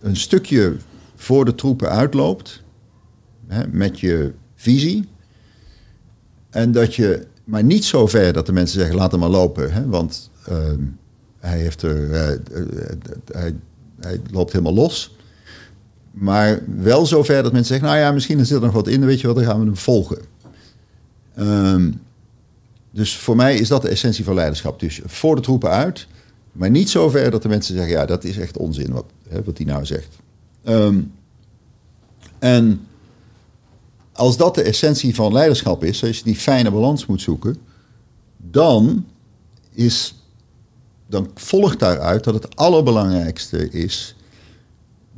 een 0.00 0.16
stukje 0.16 0.76
voor 1.24 1.44
de 1.44 1.54
troepen 1.54 1.90
uitloopt 1.90 2.62
hè, 3.46 3.66
met 3.70 4.00
je 4.00 4.32
visie. 4.54 5.08
En 6.50 6.72
dat 6.72 6.94
je, 6.94 7.26
maar 7.44 7.64
niet 7.64 7.84
zo 7.84 8.06
ver 8.06 8.32
dat 8.32 8.46
de 8.46 8.52
mensen 8.52 8.78
zeggen: 8.78 8.96
laat 8.96 9.10
hem 9.10 9.20
maar 9.20 9.28
lopen, 9.28 9.72
hè, 9.72 9.86
want 9.86 10.30
uh, 10.48 10.56
hij, 11.38 11.58
heeft 11.58 11.82
er, 11.82 12.08
uh, 12.08 12.38
hij, 13.32 13.54
hij 14.00 14.20
loopt 14.30 14.52
helemaal 14.52 14.74
los. 14.74 15.16
Maar 16.10 16.60
wel 16.78 17.06
zo 17.06 17.22
ver 17.22 17.42
dat 17.42 17.52
mensen 17.52 17.74
zeggen: 17.74 17.88
nou 17.88 18.00
ja, 18.00 18.12
misschien 18.12 18.46
zit 18.46 18.56
er 18.56 18.64
nog 18.64 18.72
wat 18.72 18.88
in, 18.88 19.06
weet 19.06 19.20
je 19.20 19.26
wat, 19.26 19.36
dan 19.36 19.44
gaan 19.44 19.58
we 19.58 19.64
hem 19.64 19.76
volgen. 19.76 20.18
Um, 21.38 22.00
dus 22.90 23.16
voor 23.16 23.36
mij 23.36 23.56
is 23.56 23.68
dat 23.68 23.82
de 23.82 23.88
essentie 23.88 24.24
van 24.24 24.34
leiderschap. 24.34 24.80
Dus 24.80 25.00
voor 25.04 25.34
de 25.34 25.42
troepen 25.42 25.70
uit. 25.70 26.06
Maar 26.52 26.70
niet 26.70 26.90
zover 26.90 27.30
dat 27.30 27.42
de 27.42 27.48
mensen 27.48 27.74
zeggen, 27.74 27.92
ja, 27.92 28.06
dat 28.06 28.24
is 28.24 28.38
echt 28.38 28.56
onzin 28.56 28.92
wat, 28.92 29.04
wat 29.44 29.56
hij 29.56 29.66
nou 29.66 29.84
zegt. 29.84 30.16
Um, 30.64 31.12
en 32.38 32.86
als 34.12 34.36
dat 34.36 34.54
de 34.54 34.62
essentie 34.62 35.14
van 35.14 35.32
leiderschap 35.32 35.84
is, 35.84 36.04
als 36.04 36.18
je 36.18 36.24
die 36.24 36.36
fijne 36.36 36.70
balans 36.70 37.06
moet 37.06 37.20
zoeken, 37.20 37.56
dan, 38.36 39.06
is, 39.70 40.14
dan 41.06 41.30
volgt 41.34 41.78
daaruit 41.78 42.24
dat 42.24 42.34
het 42.34 42.56
allerbelangrijkste 42.56 43.70
is 43.70 44.16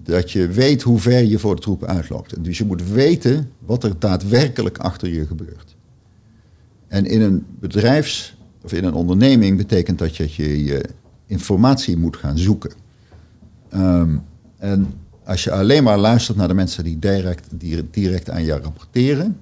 dat 0.02 0.32
je 0.32 0.48
weet 0.48 0.82
hoe 0.82 0.98
ver 0.98 1.24
je 1.24 1.38
voor 1.38 1.54
de 1.54 1.60
troepen 1.60 1.88
uitloopt. 1.88 2.44
Dus 2.44 2.58
je 2.58 2.64
moet 2.64 2.88
weten 2.88 3.50
wat 3.58 3.84
er 3.84 3.98
daadwerkelijk 3.98 4.78
achter 4.78 5.08
je 5.08 5.26
gebeurt. 5.26 5.76
En 6.88 7.04
in 7.04 7.20
een 7.20 7.46
bedrijfs- 7.60 8.36
of 8.62 8.72
in 8.72 8.84
een 8.84 8.94
onderneming 8.94 9.56
betekent 9.56 9.98
dat 9.98 10.16
je 10.16 10.64
je 10.64 10.84
informatie 11.26 11.96
moet 11.96 12.16
gaan 12.16 12.38
zoeken. 12.38 12.72
Um, 13.74 14.22
en 14.56 14.94
als 15.26 15.44
je 15.44 15.52
alleen 15.52 15.82
maar 15.82 15.98
luistert 15.98 16.36
naar 16.36 16.48
de 16.48 16.54
mensen 16.54 16.84
die 16.84 16.98
direct, 16.98 17.46
die 17.50 17.90
direct 17.90 18.30
aan 18.30 18.44
je 18.44 18.58
rapporteren, 18.58 19.40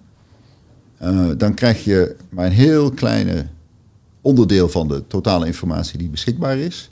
uh, 1.03 1.31
dan 1.37 1.55
krijg 1.55 1.85
je 1.85 2.16
maar 2.29 2.47
een 2.47 2.53
heel 2.53 2.90
kleine 2.90 3.47
onderdeel 4.20 4.68
van 4.68 4.88
de 4.88 5.07
totale 5.07 5.47
informatie 5.47 5.99
die 5.99 6.09
beschikbaar 6.09 6.59
is. 6.59 6.90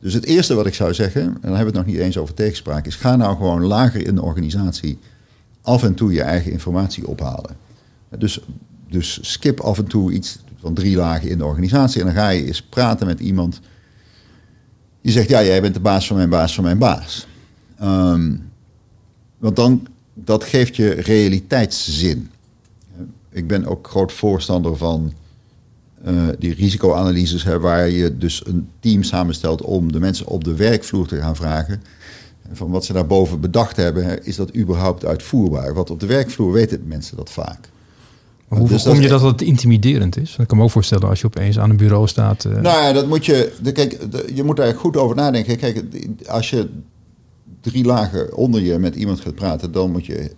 Dus 0.00 0.14
het 0.14 0.24
eerste 0.24 0.54
wat 0.54 0.66
ik 0.66 0.74
zou 0.74 0.94
zeggen, 0.94 1.22
en 1.22 1.38
dan 1.40 1.54
hebben 1.54 1.72
we 1.72 1.78
het 1.78 1.86
nog 1.86 1.94
niet 1.94 2.04
eens 2.04 2.18
over 2.18 2.34
tegenspraak, 2.34 2.86
is 2.86 2.94
ga 2.94 3.16
nou 3.16 3.36
gewoon 3.36 3.64
lager 3.64 4.06
in 4.06 4.14
de 4.14 4.22
organisatie 4.22 4.98
af 5.62 5.82
en 5.82 5.94
toe 5.94 6.12
je 6.12 6.22
eigen 6.22 6.52
informatie 6.52 7.06
ophalen. 7.06 7.56
Dus, 8.18 8.40
dus 8.90 9.18
skip 9.22 9.60
af 9.60 9.78
en 9.78 9.86
toe 9.86 10.12
iets 10.12 10.38
van 10.60 10.74
drie 10.74 10.96
lagen 10.96 11.28
in 11.28 11.38
de 11.38 11.44
organisatie 11.44 12.00
en 12.00 12.06
dan 12.06 12.16
ga 12.16 12.28
je 12.28 12.46
eens 12.46 12.62
praten 12.62 13.06
met 13.06 13.20
iemand 13.20 13.60
die 15.02 15.12
zegt, 15.12 15.28
ja, 15.28 15.42
jij 15.42 15.60
bent 15.60 15.74
de 15.74 15.80
baas 15.80 16.06
van 16.06 16.16
mijn 16.16 16.28
baas 16.28 16.54
van 16.54 16.64
mijn 16.64 16.78
baas. 16.78 17.26
Um, 17.84 18.50
want 19.38 19.56
dan, 19.56 19.86
dat 20.14 20.44
geeft 20.44 20.76
je 20.76 20.90
realiteitszin. 20.90 22.30
Ik 23.30 23.46
ben 23.46 23.66
ook 23.66 23.88
groot 23.88 24.12
voorstander 24.12 24.76
van 24.76 25.12
uh, 26.06 26.28
die 26.38 26.54
risicoanalyses, 26.54 27.44
hè, 27.44 27.60
waar 27.60 27.88
je 27.88 28.18
dus 28.18 28.46
een 28.46 28.68
team 28.80 29.02
samenstelt 29.02 29.62
om 29.62 29.92
de 29.92 30.00
mensen 30.00 30.26
op 30.26 30.44
de 30.44 30.54
werkvloer 30.54 31.06
te 31.06 31.16
gaan 31.16 31.36
vragen. 31.36 31.82
Van 32.52 32.70
wat 32.70 32.84
ze 32.84 32.92
daarboven 32.92 33.40
bedacht 33.40 33.76
hebben, 33.76 34.24
is 34.24 34.36
dat 34.36 34.56
überhaupt 34.56 35.04
uitvoerbaar? 35.04 35.74
Want 35.74 35.90
op 35.90 36.00
de 36.00 36.06
werkvloer 36.06 36.52
weten 36.52 36.82
mensen 36.86 37.16
dat 37.16 37.30
vaak. 37.30 37.68
Maar 38.48 38.58
hoe 38.58 38.68
dus 38.68 38.82
voorkom 38.82 39.02
je 39.02 39.08
dat 39.08 39.22
het 39.22 39.42
intimiderend 39.42 40.16
is? 40.16 40.36
Ik 40.38 40.46
kan 40.46 40.58
me 40.58 40.64
ook 40.64 40.70
voorstellen 40.70 41.08
als 41.08 41.20
je 41.20 41.26
opeens 41.26 41.58
aan 41.58 41.70
een 41.70 41.76
bureau 41.76 42.08
staat. 42.08 42.44
Uh... 42.44 42.52
Nou 42.52 42.82
ja, 42.82 42.92
dat 42.92 43.08
moet 43.08 43.26
je. 43.26 43.52
Kijk, 43.72 43.98
je 44.34 44.42
moet 44.42 44.56
daar 44.56 44.74
goed 44.74 44.96
over 44.96 45.16
nadenken. 45.16 45.56
Kijk, 45.56 45.84
als 46.26 46.50
je 46.50 46.68
drie 47.64 47.84
lagen 47.84 48.36
onder 48.36 48.60
je 48.60 48.78
met 48.78 48.94
iemand 48.94 49.20
gaat 49.20 49.34
praten, 49.34 49.72
dan 49.72 49.90
moet 49.90 50.06
je. 50.06 50.30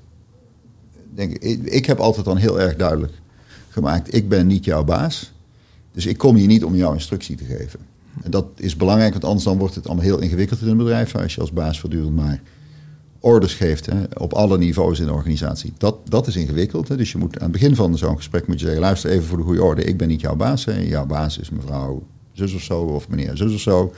Denk 1.15 1.33
ik, 1.33 1.63
ik 1.65 1.87
heb 1.87 1.99
altijd 1.99 2.25
dan 2.25 2.37
heel 2.37 2.61
erg 2.61 2.77
duidelijk 2.77 3.13
gemaakt: 3.69 4.15
ik 4.15 4.29
ben 4.29 4.47
niet 4.47 4.65
jouw 4.65 4.85
baas. 4.85 5.33
Dus 5.93 6.07
ik 6.07 6.19
kom 6.19 6.37
hier 6.37 6.47
niet 6.47 6.65
om 6.65 6.75
jouw 6.75 6.93
instructie 6.93 7.37
te 7.37 7.45
geven. 7.45 7.81
En 8.23 8.31
dat 8.31 8.47
is 8.57 8.77
belangrijk, 8.77 9.13
want 9.13 9.25
anders 9.25 9.45
dan 9.45 9.59
wordt 9.59 9.75
het 9.75 9.87
allemaal 9.87 10.05
heel 10.05 10.21
ingewikkeld 10.21 10.61
in 10.61 10.69
een 10.69 10.77
bedrijf. 10.77 11.17
Als 11.17 11.35
je 11.35 11.41
als 11.41 11.53
baas 11.53 11.81
voortdurend 11.81 12.17
maar 12.17 12.43
orders 13.21 13.55
geeft 13.55 13.87
hè, 13.87 14.03
op 14.19 14.33
alle 14.33 14.59
niveaus 14.59 15.01
in 15.01 15.07
de 15.07 15.13
organisatie. 15.13 15.73
Dat, 15.79 15.97
dat 16.05 16.27
is 16.27 16.37
ingewikkeld. 16.37 16.89
Hè. 16.89 16.97
Dus 16.97 17.13
je 17.13 17.19
moet 17.19 17.37
aan 17.37 17.43
het 17.43 17.53
begin 17.53 17.75
van 17.75 17.99
zo'n 17.99 18.17
gesprek 18.17 18.47
moet 18.47 18.59
je 18.59 18.65
zeggen: 18.65 18.83
luister 18.83 19.11
even 19.11 19.27
voor 19.27 19.39
de 19.39 19.45
goede 19.45 19.63
orde. 19.63 19.85
Ik 19.85 19.97
ben 19.97 20.09
niet 20.09 20.21
jouw 20.21 20.37
baas. 20.37 20.65
Hè. 20.65 20.81
Jouw 20.81 21.07
baas 21.07 21.39
is 21.39 21.51
mevrouw 21.51 22.07
zus 22.33 22.55
of 22.55 22.63
zo, 22.63 22.81
of 22.81 23.09
meneer 23.09 23.37
zus 23.37 23.55
of 23.55 23.61
zo. 23.61 23.93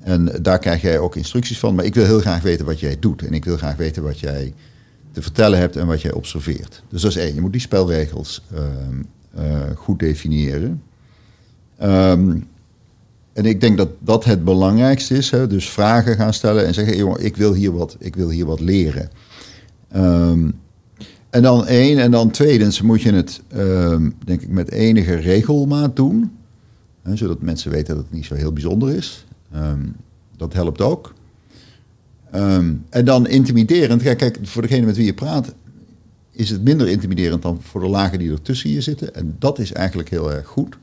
En 0.00 0.38
daar 0.42 0.58
krijg 0.58 0.82
jij 0.82 0.98
ook 0.98 1.16
instructies 1.16 1.58
van. 1.58 1.74
Maar 1.74 1.84
ik 1.84 1.94
wil 1.94 2.04
heel 2.04 2.20
graag 2.20 2.42
weten 2.42 2.66
wat 2.66 2.80
jij 2.80 2.96
doet. 3.00 3.22
En 3.22 3.32
ik 3.32 3.44
wil 3.44 3.56
graag 3.56 3.76
weten 3.76 4.02
wat 4.02 4.18
jij 4.18 4.54
te 5.12 5.22
vertellen 5.22 5.58
hebt 5.58 5.76
en 5.76 5.86
wat 5.86 6.02
jij 6.02 6.12
observeert. 6.12 6.82
Dus 6.88 7.02
dat 7.02 7.10
is 7.10 7.16
één. 7.16 7.34
Je 7.34 7.40
moet 7.40 7.52
die 7.52 7.60
spelregels 7.60 8.42
uh, 8.52 8.60
uh, 9.38 9.60
goed 9.76 9.98
definiëren. 9.98 10.82
Um, 11.82 12.46
en 13.32 13.44
ik 13.44 13.60
denk 13.60 13.76
dat 13.76 13.88
dat 13.98 14.24
het 14.24 14.44
belangrijkste 14.44 15.16
is. 15.16 15.30
Hè? 15.30 15.46
Dus 15.46 15.70
vragen 15.70 16.16
gaan 16.16 16.34
stellen 16.34 16.66
en 16.66 16.74
zeggen: 16.74 17.24
ik 17.24 17.36
wil 17.36 17.54
hier 17.54 17.72
wat, 17.72 17.96
ik 17.98 18.16
wil 18.16 18.28
hier 18.28 18.46
wat 18.46 18.60
leren. 18.60 19.10
Um, 19.96 20.60
en 21.30 21.42
dan 21.42 21.66
één. 21.66 21.98
En 21.98 22.10
dan 22.10 22.30
tweedens 22.30 22.82
moet 22.82 23.02
je 23.02 23.12
het, 23.12 23.40
denk 24.24 24.42
ik, 24.42 24.48
met 24.48 24.70
enige 24.70 25.14
regelmaat 25.14 25.96
doen. 25.96 26.32
Hè, 27.02 27.16
zodat 27.16 27.42
mensen 27.42 27.70
weten 27.70 27.94
dat 27.94 28.04
het 28.04 28.12
niet 28.12 28.24
zo 28.24 28.34
heel 28.34 28.52
bijzonder 28.52 28.94
is. 28.94 29.24
Um, 29.54 29.96
dat 30.36 30.52
helpt 30.52 30.80
ook. 30.80 31.14
en 32.30 33.04
dan 33.04 33.26
intimiderend. 33.26 34.02
Kijk, 34.02 34.18
kijk, 34.18 34.38
voor 34.42 34.62
degene 34.62 34.86
met 34.86 34.96
wie 34.96 35.04
je 35.04 35.14
praat, 35.14 35.54
is 36.30 36.50
het 36.50 36.64
minder 36.64 36.88
intimiderend 36.88 37.42
dan 37.42 37.58
voor 37.62 37.80
de 37.80 37.88
lagen 37.88 38.18
die 38.18 38.32
er 38.32 38.42
tussen 38.42 38.70
je 38.70 38.80
zitten. 38.80 39.14
En 39.14 39.36
dat 39.38 39.58
is 39.58 39.72
eigenlijk 39.72 40.08
heel 40.08 40.32
erg 40.32 40.46
goed. 40.46 40.76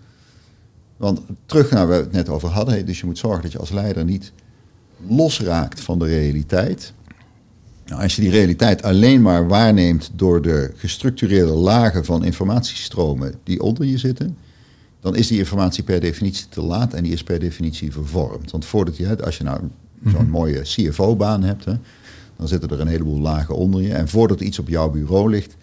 Want 0.98 1.22
terug 1.46 1.72
naar 1.72 1.88
waar 1.88 1.98
we 1.98 2.04
het 2.04 2.14
net 2.14 2.30
over 2.30 2.50
hadden, 2.50 2.86
dus 2.86 3.00
je 3.00 3.06
moet 3.06 3.18
zorgen 3.18 3.42
dat 3.42 3.52
je 3.52 3.58
als 3.58 3.72
leider 3.72 4.06
niet 4.06 4.32
losraakt 5.08 5.80
van 5.80 6.00
de 6.00 6.06
realiteit. 6.06 6.94
Nou, 7.86 8.02
als 8.02 8.16
je 8.16 8.22
die 8.22 8.32
realiteit 8.32 8.84
alleen 8.84 9.22
maar 9.22 9.48
waarneemt 9.48 10.12
door 10.16 10.42
de 10.42 10.72
gestructureerde 10.76 11.54
lagen 11.54 12.06
van 12.06 12.24
informatiestromen 12.24 13.34
die 13.44 13.62
onder 13.62 13.86
je 13.86 13.98
zitten, 13.98 14.38
dan 15.00 15.16
is 15.16 15.28
die 15.28 15.38
informatie 15.38 15.84
per 15.84 16.00
definitie 16.00 16.46
te 16.50 16.62
laat 16.62 16.94
en 16.94 17.04
die 17.04 17.14
is 17.14 17.24
per 17.24 17.40
definitie 17.40 17.92
vervormd. 17.92 18.52
Want 18.52 18.66
voordat 18.66 18.98
je, 18.98 19.24
als 19.24 19.38
je 19.38 19.44
nou 19.44 19.60
zo'n 20.04 20.14
mhm. 20.14 20.30
mooie 20.30 20.62
CFO-baan 20.62 21.44
hebt, 21.44 21.66
hè, 21.66 21.74
dan 22.38 22.48
zitten 22.48 22.70
er 22.70 22.80
een 22.80 22.88
heleboel 22.88 23.20
lagen 23.20 23.56
onder 23.56 23.82
je. 23.82 23.94
En 23.94 24.08
voordat 24.08 24.42
iets 24.42 24.60
op 24.60 24.68
jouw 24.68 24.90
bureau 24.90 25.30
ligt, 25.30 25.56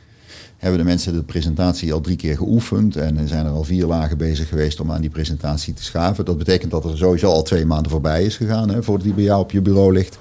hebben 0.57 0.79
de 0.79 0.85
mensen 0.85 1.12
de 1.12 1.22
presentatie 1.22 1.92
al 1.92 2.01
drie 2.01 2.16
keer 2.16 2.37
geoefend 2.37 2.96
en 2.96 3.29
zijn 3.29 3.46
er 3.46 3.53
al 3.53 3.64
vier 3.64 3.87
lagen 3.87 4.18
bezig 4.18 4.49
geweest 4.49 4.81
om 4.81 4.92
aan 4.92 5.01
die 5.01 5.11
presentatie 5.11 5.75
te 5.75 5.83
schaven. 5.83 6.25
Dat 6.25 6.38
betekent 6.38 6.70
dat 6.70 6.85
er 6.85 6.96
sowieso 6.96 7.31
al 7.31 7.42
twee 7.42 7.66
maanden 7.66 7.90
voorbij 7.90 8.25
is 8.25 8.37
gegaan 8.37 8.68
hè, 8.68 8.83
voordat 8.83 9.05
die 9.05 9.14
bij 9.14 9.25
jou 9.25 9.40
op 9.40 9.51
je 9.51 9.61
bureau 9.61 9.92
ligt. 9.92 10.18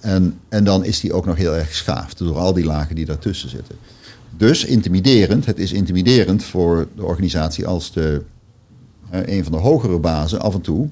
En, 0.00 0.38
en 0.48 0.64
dan 0.64 0.84
is 0.84 1.00
die 1.00 1.12
ook 1.12 1.26
nog 1.26 1.36
heel 1.36 1.56
erg 1.56 1.68
geschaafd 1.68 2.18
door 2.18 2.38
al 2.38 2.52
die 2.52 2.64
lagen 2.64 2.94
die 2.94 3.04
daartussen 3.04 3.48
zitten. 3.48 3.74
Dus 4.36 4.64
intimiderend, 4.64 5.46
het 5.46 5.58
is 5.58 5.72
intimiderend 5.72 6.44
voor 6.44 6.86
de 6.96 7.04
organisatie 7.04 7.66
als 7.66 7.92
de, 7.92 8.22
een 9.22 9.42
van 9.42 9.52
de 9.52 9.58
hogere 9.58 9.98
bazen 9.98 10.40
af 10.40 10.54
en 10.54 10.60
toe 10.60 10.88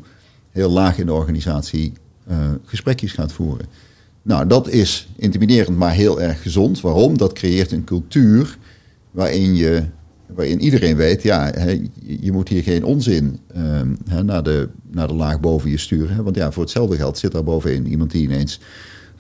heel 0.51 0.71
laag 0.71 0.99
in 0.99 1.07
de 1.07 1.13
organisatie 1.13 1.93
uh, 2.31 2.37
gesprekjes 2.65 3.13
gaat 3.13 3.33
voeren. 3.33 3.67
Nou, 4.23 4.47
dat 4.47 4.69
is 4.69 5.09
intimiderend, 5.17 5.77
maar 5.77 5.93
heel 5.93 6.21
erg 6.21 6.43
gezond. 6.43 6.81
Waarom? 6.81 7.19
Dat 7.19 7.33
creëert 7.33 7.73
een 7.73 7.85
cultuur 7.85 8.59
waarin, 9.11 9.55
je, 9.55 9.85
waarin 10.27 10.61
iedereen 10.61 10.97
weet, 10.97 11.23
ja, 11.23 11.53
je 12.03 12.33
moet 12.33 12.49
hier 12.49 12.63
geen 12.63 12.85
onzin 12.85 13.39
uh, 13.57 13.81
naar, 14.23 14.43
de, 14.43 14.69
naar 14.91 15.09
de 15.09 15.15
laag 15.15 15.41
boven 15.41 15.71
je 15.71 15.79
sturen. 15.79 16.25
Want 16.25 16.37
ja, 16.37 16.53
voor 16.53 16.63
hetzelfde 16.63 16.97
geld 16.97 17.19
zit 17.19 17.33
daar 17.33 17.45
bovenin 17.45 17.87
iemand 17.87 18.11
die 18.11 18.23
ineens 18.23 18.61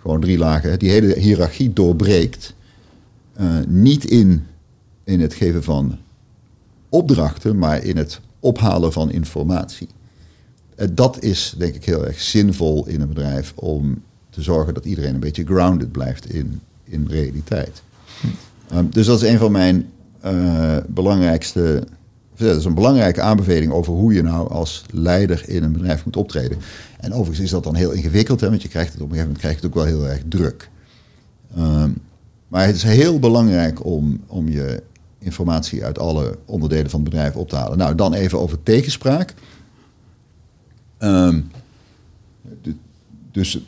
gewoon 0.00 0.20
drie 0.20 0.38
lagen, 0.38 0.78
die 0.78 0.90
hele 0.90 1.18
hiërarchie 1.18 1.72
doorbreekt. 1.72 2.54
Niet 3.66 4.04
in, 4.04 4.46
in 5.04 5.20
het 5.20 5.34
geven 5.34 5.62
van 5.62 5.98
opdrachten, 6.88 7.58
maar 7.58 7.84
in 7.84 7.96
het 7.96 8.20
ophalen 8.42 8.92
van 8.92 9.10
informatie. 9.10 9.88
Uh, 10.76 10.86
dat 10.92 11.22
is 11.22 11.54
denk 11.58 11.74
ik 11.74 11.84
heel 11.84 12.06
erg 12.06 12.20
zinvol 12.20 12.86
in 12.86 13.00
een 13.00 13.08
bedrijf 13.08 13.52
om 13.54 14.02
te 14.30 14.42
zorgen 14.42 14.74
dat 14.74 14.84
iedereen 14.84 15.14
een 15.14 15.20
beetje 15.20 15.44
grounded 15.44 15.92
blijft 15.92 16.30
in, 16.30 16.60
in 16.84 17.06
realiteit. 17.08 17.82
Hm. 18.20 18.26
Ehm, 18.68 18.84
dus 18.90 19.06
dat 19.06 19.22
is 19.22 19.28
een 19.28 19.38
van 19.38 19.52
mijn 19.52 19.90
uh, 20.24 20.76
belangrijkste. 20.86 21.82
Dat 22.36 22.56
is 22.56 22.64
een 22.64 22.74
belangrijke 22.74 23.20
aanbeveling 23.20 23.72
over 23.72 23.92
hoe 23.92 24.12
je 24.12 24.22
nou 24.22 24.50
als 24.50 24.84
leider 24.90 25.48
in 25.48 25.62
een 25.62 25.72
bedrijf 25.72 26.04
moet 26.04 26.16
optreden. 26.16 26.58
En 27.00 27.12
overigens 27.12 27.40
is 27.40 27.50
dat 27.50 27.64
dan 27.64 27.74
heel 27.74 27.90
ingewikkeld, 27.90 28.40
hè, 28.40 28.48
want 28.48 28.62
je 28.62 28.68
krijgt 28.68 28.92
het 28.92 29.02
op 29.02 29.10
een 29.10 29.14
gegeven 29.14 29.32
moment 29.32 29.38
krijg 29.38 29.60
je 29.60 29.66
het 29.66 29.70
ook 29.70 29.84
wel 29.84 29.94
heel 29.94 30.08
erg 30.08 30.22
druk. 30.28 30.70
Um, 31.58 31.96
maar 32.48 32.66
het 32.66 32.76
is 32.76 32.82
heel 32.82 33.18
belangrijk 33.18 33.84
om, 33.84 34.20
om 34.26 34.48
je 34.48 34.82
informatie 35.22 35.84
uit 35.84 35.98
alle 35.98 36.38
onderdelen 36.44 36.90
van 36.90 37.00
het 37.00 37.10
bedrijf 37.10 37.36
op 37.36 37.48
te 37.48 37.56
halen. 37.56 37.78
Nou, 37.78 37.94
dan 37.94 38.14
even 38.14 38.40
over 38.40 38.62
tegenspraak. 38.62 39.34
Um, 40.98 41.50
dus 43.30 43.58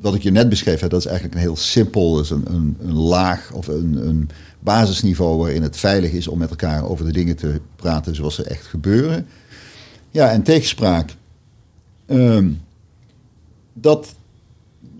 wat 0.00 0.14
ik 0.14 0.22
je 0.22 0.30
net 0.30 0.48
beschreef, 0.48 0.80
dat 0.80 0.92
is 0.92 1.06
eigenlijk 1.06 1.34
een 1.34 1.40
heel 1.40 1.56
simpel, 1.56 2.20
is 2.20 2.30
een, 2.30 2.44
een, 2.46 2.76
een 2.80 2.94
laag 2.94 3.52
of 3.52 3.66
een, 3.66 4.08
een, 4.08 4.30
basisniveau 4.60 5.38
waarin 5.38 5.62
het 5.62 5.76
veilig 5.76 6.10
is 6.10 6.28
om 6.28 6.38
met 6.38 6.50
elkaar 6.50 6.88
over 6.88 7.04
de 7.04 7.12
dingen 7.12 7.36
te 7.36 7.60
praten 7.76 8.14
zoals 8.14 8.34
ze 8.34 8.44
echt 8.44 8.66
gebeuren. 8.66 9.26
Ja, 10.10 10.30
en 10.30 10.42
tegenspraak. 10.42 11.14
Ehm, 12.06 12.50
dat, 13.72 14.14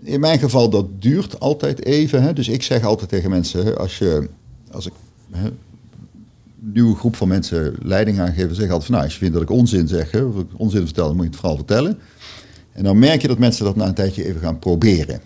in 0.01 0.19
mijn 0.19 0.39
geval, 0.39 0.69
dat 0.69 1.01
duurt 1.01 1.39
altijd 1.39 1.85
even. 1.85 2.23
Hè? 2.23 2.33
Dus 2.33 2.47
ik 2.47 2.63
zeg 2.63 2.83
altijd 2.83 3.09
tegen 3.09 3.29
mensen, 3.29 3.77
als, 3.77 3.97
je, 3.97 4.29
als 4.77 4.85
ik 4.85 4.93
hè, 5.31 5.45
een 5.45 6.71
nieuwe 6.73 6.95
groep 6.95 7.15
van 7.15 7.27
mensen 7.27 7.75
leiding 7.81 8.19
aan 8.19 8.33
geef, 8.33 8.55
zeg 8.55 8.69
altijd 8.69 8.83
van, 8.83 8.91
nou, 8.91 9.03
als 9.03 9.13
je 9.13 9.19
vindt 9.19 9.33
dat 9.33 9.43
ik 9.43 9.49
onzin 9.49 9.87
zeg, 9.87 10.11
hè, 10.11 10.21
of 10.21 10.35
ik 10.35 10.47
onzin 10.57 10.85
vertel, 10.85 11.07
dan 11.07 11.15
moet 11.15 11.25
je 11.25 11.31
het 11.31 11.39
vooral 11.39 11.57
vertellen. 11.57 11.99
En 12.71 12.83
dan 12.83 12.99
merk 12.99 13.21
je 13.21 13.27
dat 13.27 13.37
mensen 13.37 13.65
dat 13.65 13.75
na 13.75 13.87
een 13.87 13.93
tijdje 13.93 14.25
even 14.25 14.41
gaan 14.41 14.59
proberen. 14.59 15.21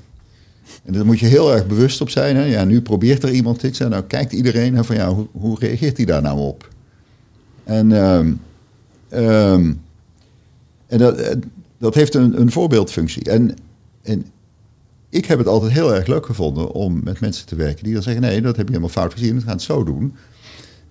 En 0.84 0.94
daar 0.94 1.06
moet 1.06 1.20
je 1.20 1.26
heel 1.26 1.54
erg 1.54 1.68
bewust 1.68 2.02
op 2.02 2.10
zijn. 2.10 2.36
Hè? 2.36 2.44
Ja, 2.44 2.64
nu 2.64 2.82
probeert 2.82 3.24
er 3.24 3.32
iemand 3.32 3.64
iets. 3.64 3.80
En 3.80 3.90
nou 3.90 4.04
kijkt 4.04 4.34
iedereen 4.34 4.76
hè, 4.76 4.84
van 4.84 4.96
ja, 4.96 5.16
hoe, 5.32 5.60
reageert 5.60 5.98
hij 5.98 6.06
daar 6.06 6.22
nou 6.22 6.40
op? 6.40 6.70
En, 7.64 7.92
um, 7.92 8.42
um, 9.14 9.82
en 10.88 10.98
dat, 10.98 11.18
eh, 11.18 11.38
dat 11.78 11.96
heeft 11.96 12.16
een, 12.16 12.42
een 12.42 12.52
voorbeeldfunctie. 12.52 13.24
En, 13.24 13.56
en 14.02 14.26
ik 15.12 15.26
heb 15.26 15.38
het 15.38 15.48
altijd 15.48 15.72
heel 15.72 15.96
erg 15.96 16.08
leuk 16.08 16.26
gevonden 16.26 16.72
om 16.72 17.02
met 17.04 17.20
mensen 17.20 17.46
te 17.46 17.56
werken 17.56 17.84
die 17.84 17.94
dan 17.94 18.04
zeggen: 18.04 18.22
nee, 18.22 18.42
dat 18.42 18.56
heb 18.56 18.66
je 18.66 18.74
helemaal 18.74 18.94
fout 18.94 19.14
gezien, 19.14 19.36
we 19.36 19.42
gaan 19.42 19.52
het 19.52 19.62
zo 19.62 19.84
doen. 19.84 20.16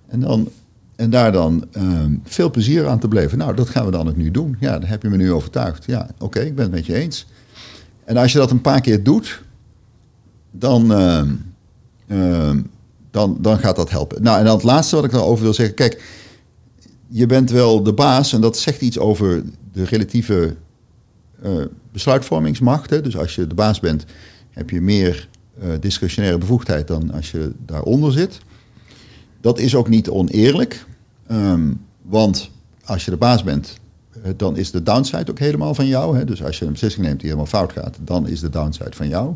En 0.09 0.21
dan 0.21 0.49
en 0.97 1.11
daar 1.11 1.33
dan 1.33 1.65
ehm, 1.73 2.15
veel 2.25 2.51
plezier 2.51 2.89
aan 2.89 2.99
te 2.99 3.09
beleven. 3.09 3.39
Nou, 3.39 3.55
dat 3.55 3.69
gaan 3.69 3.85
we 3.85 3.91
dan 3.91 4.09
ook 4.09 4.17
nu 4.17 4.31
doen. 4.31 4.57
Ja, 4.61 4.79
daar 4.79 4.89
heb 4.89 5.03
je 5.03 5.09
me 5.09 5.17
nu 5.17 5.33
overtuigd. 5.33 5.85
Ja, 5.85 6.09
oké, 6.19 6.41
ik 6.41 6.55
ben 6.55 6.65
het 6.65 6.75
met 6.75 6.87
je 6.87 6.95
eens. 6.95 7.27
En 8.05 8.17
als 8.17 8.33
je 8.33 8.39
dat 8.39 8.51
een 8.51 8.61
paar 8.61 8.81
keer 8.81 9.03
doet, 9.03 9.43
dan, 10.51 10.93
uh, 10.93 11.23
uh, 12.07 12.51
dan, 13.11 13.37
dan 13.41 13.59
gaat 13.59 13.77
dat 13.77 13.91
helpen. 13.91 14.23
Nou, 14.23 14.39
en 14.39 14.45
dan 14.45 14.55
het 14.55 14.65
laatste 14.65 14.97
wat 14.97 15.05
ik 15.05 15.11
daarover 15.11 15.45
wil 15.45 15.55
zeggen. 15.55 15.75
Kijk, 15.75 16.03
je 17.09 17.27
bent 17.27 17.51
wel 17.51 17.83
de 17.83 17.93
baas 17.93 18.33
en 18.33 18.41
dat 18.41 18.59
zegt 18.59 18.81
iets 18.81 18.99
over 18.99 19.43
de 19.73 19.85
relatieve 19.85 20.57
uh, 21.45 21.65
besluitvormingsmacht. 21.93 22.91
Hè? 22.91 23.01
Dus 23.01 23.17
als 23.17 23.35
je 23.35 23.47
de 23.47 23.55
baas 23.55 23.81
bent, 23.81 24.05
heb 24.51 24.71
je 24.71 24.81
meer 24.81 25.29
uh, 25.63 25.69
discretionaire 25.81 26.39
bevoegdheid 26.39 26.87
dan 26.87 27.13
als 27.13 27.31
je 27.31 27.53
daaronder 27.67 28.13
zit. 28.13 28.41
Dat 29.41 29.59
is 29.59 29.75
ook 29.75 29.89
niet 29.89 30.09
oneerlijk, 30.09 30.87
um, 31.31 31.81
want 32.03 32.51
als 32.85 33.05
je 33.05 33.11
de 33.11 33.17
baas 33.17 33.43
bent, 33.43 33.79
uh, 34.17 34.33
dan 34.37 34.57
is 34.57 34.71
de 34.71 34.83
downside 34.83 35.31
ook 35.31 35.39
helemaal 35.39 35.75
van 35.75 35.87
jou. 35.87 36.17
Hè? 36.17 36.25
Dus 36.25 36.45
als 36.45 36.59
je 36.59 36.65
een 36.65 36.73
beslissing 36.73 37.07
neemt 37.07 37.21
die 37.21 37.29
helemaal 37.29 37.51
fout 37.51 37.73
gaat, 37.73 37.99
dan 38.05 38.29
is 38.29 38.41
de 38.41 38.51
downside 38.51 38.97
van 38.97 39.09
jou. 39.09 39.35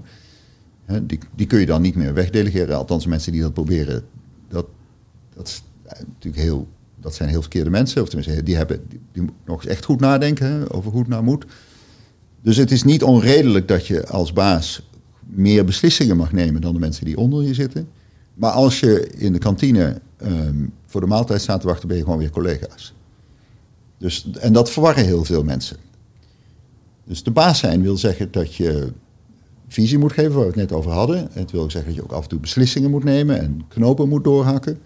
Hè? 0.85 1.07
Die, 1.07 1.19
die 1.35 1.47
kun 1.47 1.61
je 1.61 1.67
dan 1.67 1.83
niet 1.83 1.95
meer 1.95 2.15
wegdelegeren. 2.15 2.77
Althans, 2.77 3.07
mensen 3.07 3.33
die 3.33 3.41
dat 3.41 3.53
proberen, 3.53 4.05
dat, 4.49 4.67
dat 5.35 5.49
is 5.49 5.63
natuurlijk 6.07 6.43
heel 6.43 6.69
dat 7.05 7.15
zijn 7.15 7.29
heel 7.29 7.41
verkeerde 7.41 7.71
mensen. 7.71 8.03
Of 8.03 8.09
tenminste, 8.09 8.43
die, 8.43 8.57
hebben, 8.57 8.87
die, 9.13 9.25
nog 9.45 9.57
eens 9.57 9.73
echt 9.73 9.85
goed 9.85 10.01
nadenken 10.01 10.71
over 10.71 10.91
hoe 10.91 11.01
het 11.01 11.09
nou 11.09 11.23
moet. 11.23 11.45
Dus 12.45 12.57
het 12.57 12.71
is 12.71 12.83
niet 12.83 13.03
onredelijk 13.03 13.69
dat 13.69 13.87
je 13.87 14.07
als 14.07 14.33
baas 14.33 14.83
meer 15.21 15.65
beslissingen 15.65 16.17
mag 16.17 16.33
nemen 16.33 16.61
dan 16.61 16.73
de 16.73 16.79
mensen 16.79 17.05
die 17.05 17.17
onder 17.17 17.43
je 17.43 17.55
zitten. 17.55 17.89
Maar 18.35 18.51
als 18.51 18.81
je 18.81 19.11
in 19.17 19.33
de 19.33 19.39
kantine 19.39 20.01
um, 20.23 20.73
voor 20.87 21.01
de 21.01 21.07
maaltijd 21.07 21.41
staat 21.41 21.61
te 21.61 21.67
wachten, 21.67 21.89
ben 21.89 21.97
je 21.97 22.03
gewoon 22.03 22.19
weer 22.19 22.31
collega's. 22.31 22.95
Dus, 23.99 24.31
en 24.41 24.53
dat 24.53 24.71
verwarren 24.71 25.05
heel 25.05 25.25
veel 25.25 25.45
mensen. 25.45 25.77
Dus 27.05 27.23
de 27.23 27.31
baas 27.31 27.59
zijn 27.59 27.83
wil 27.83 27.97
zeggen 27.97 28.31
dat 28.31 28.55
je 28.55 28.93
visie 29.69 29.99
moet 29.99 30.13
geven, 30.13 30.33
waar 30.33 30.41
we 30.41 30.47
het 30.47 30.57
net 30.57 30.73
over 30.73 30.91
hadden. 30.91 31.29
Het 31.33 31.51
wil 31.51 31.71
zeggen 31.71 31.91
dat 31.91 31.95
je 31.95 32.03
ook 32.03 32.13
af 32.13 32.23
en 32.23 32.29
toe 32.29 32.41
beslissingen 32.41 32.91
moet 32.91 33.05
nemen 33.05 33.41
en 33.41 33.65
knopen 33.69 34.09
moet 34.09 34.25
doorhakken. 34.25 34.79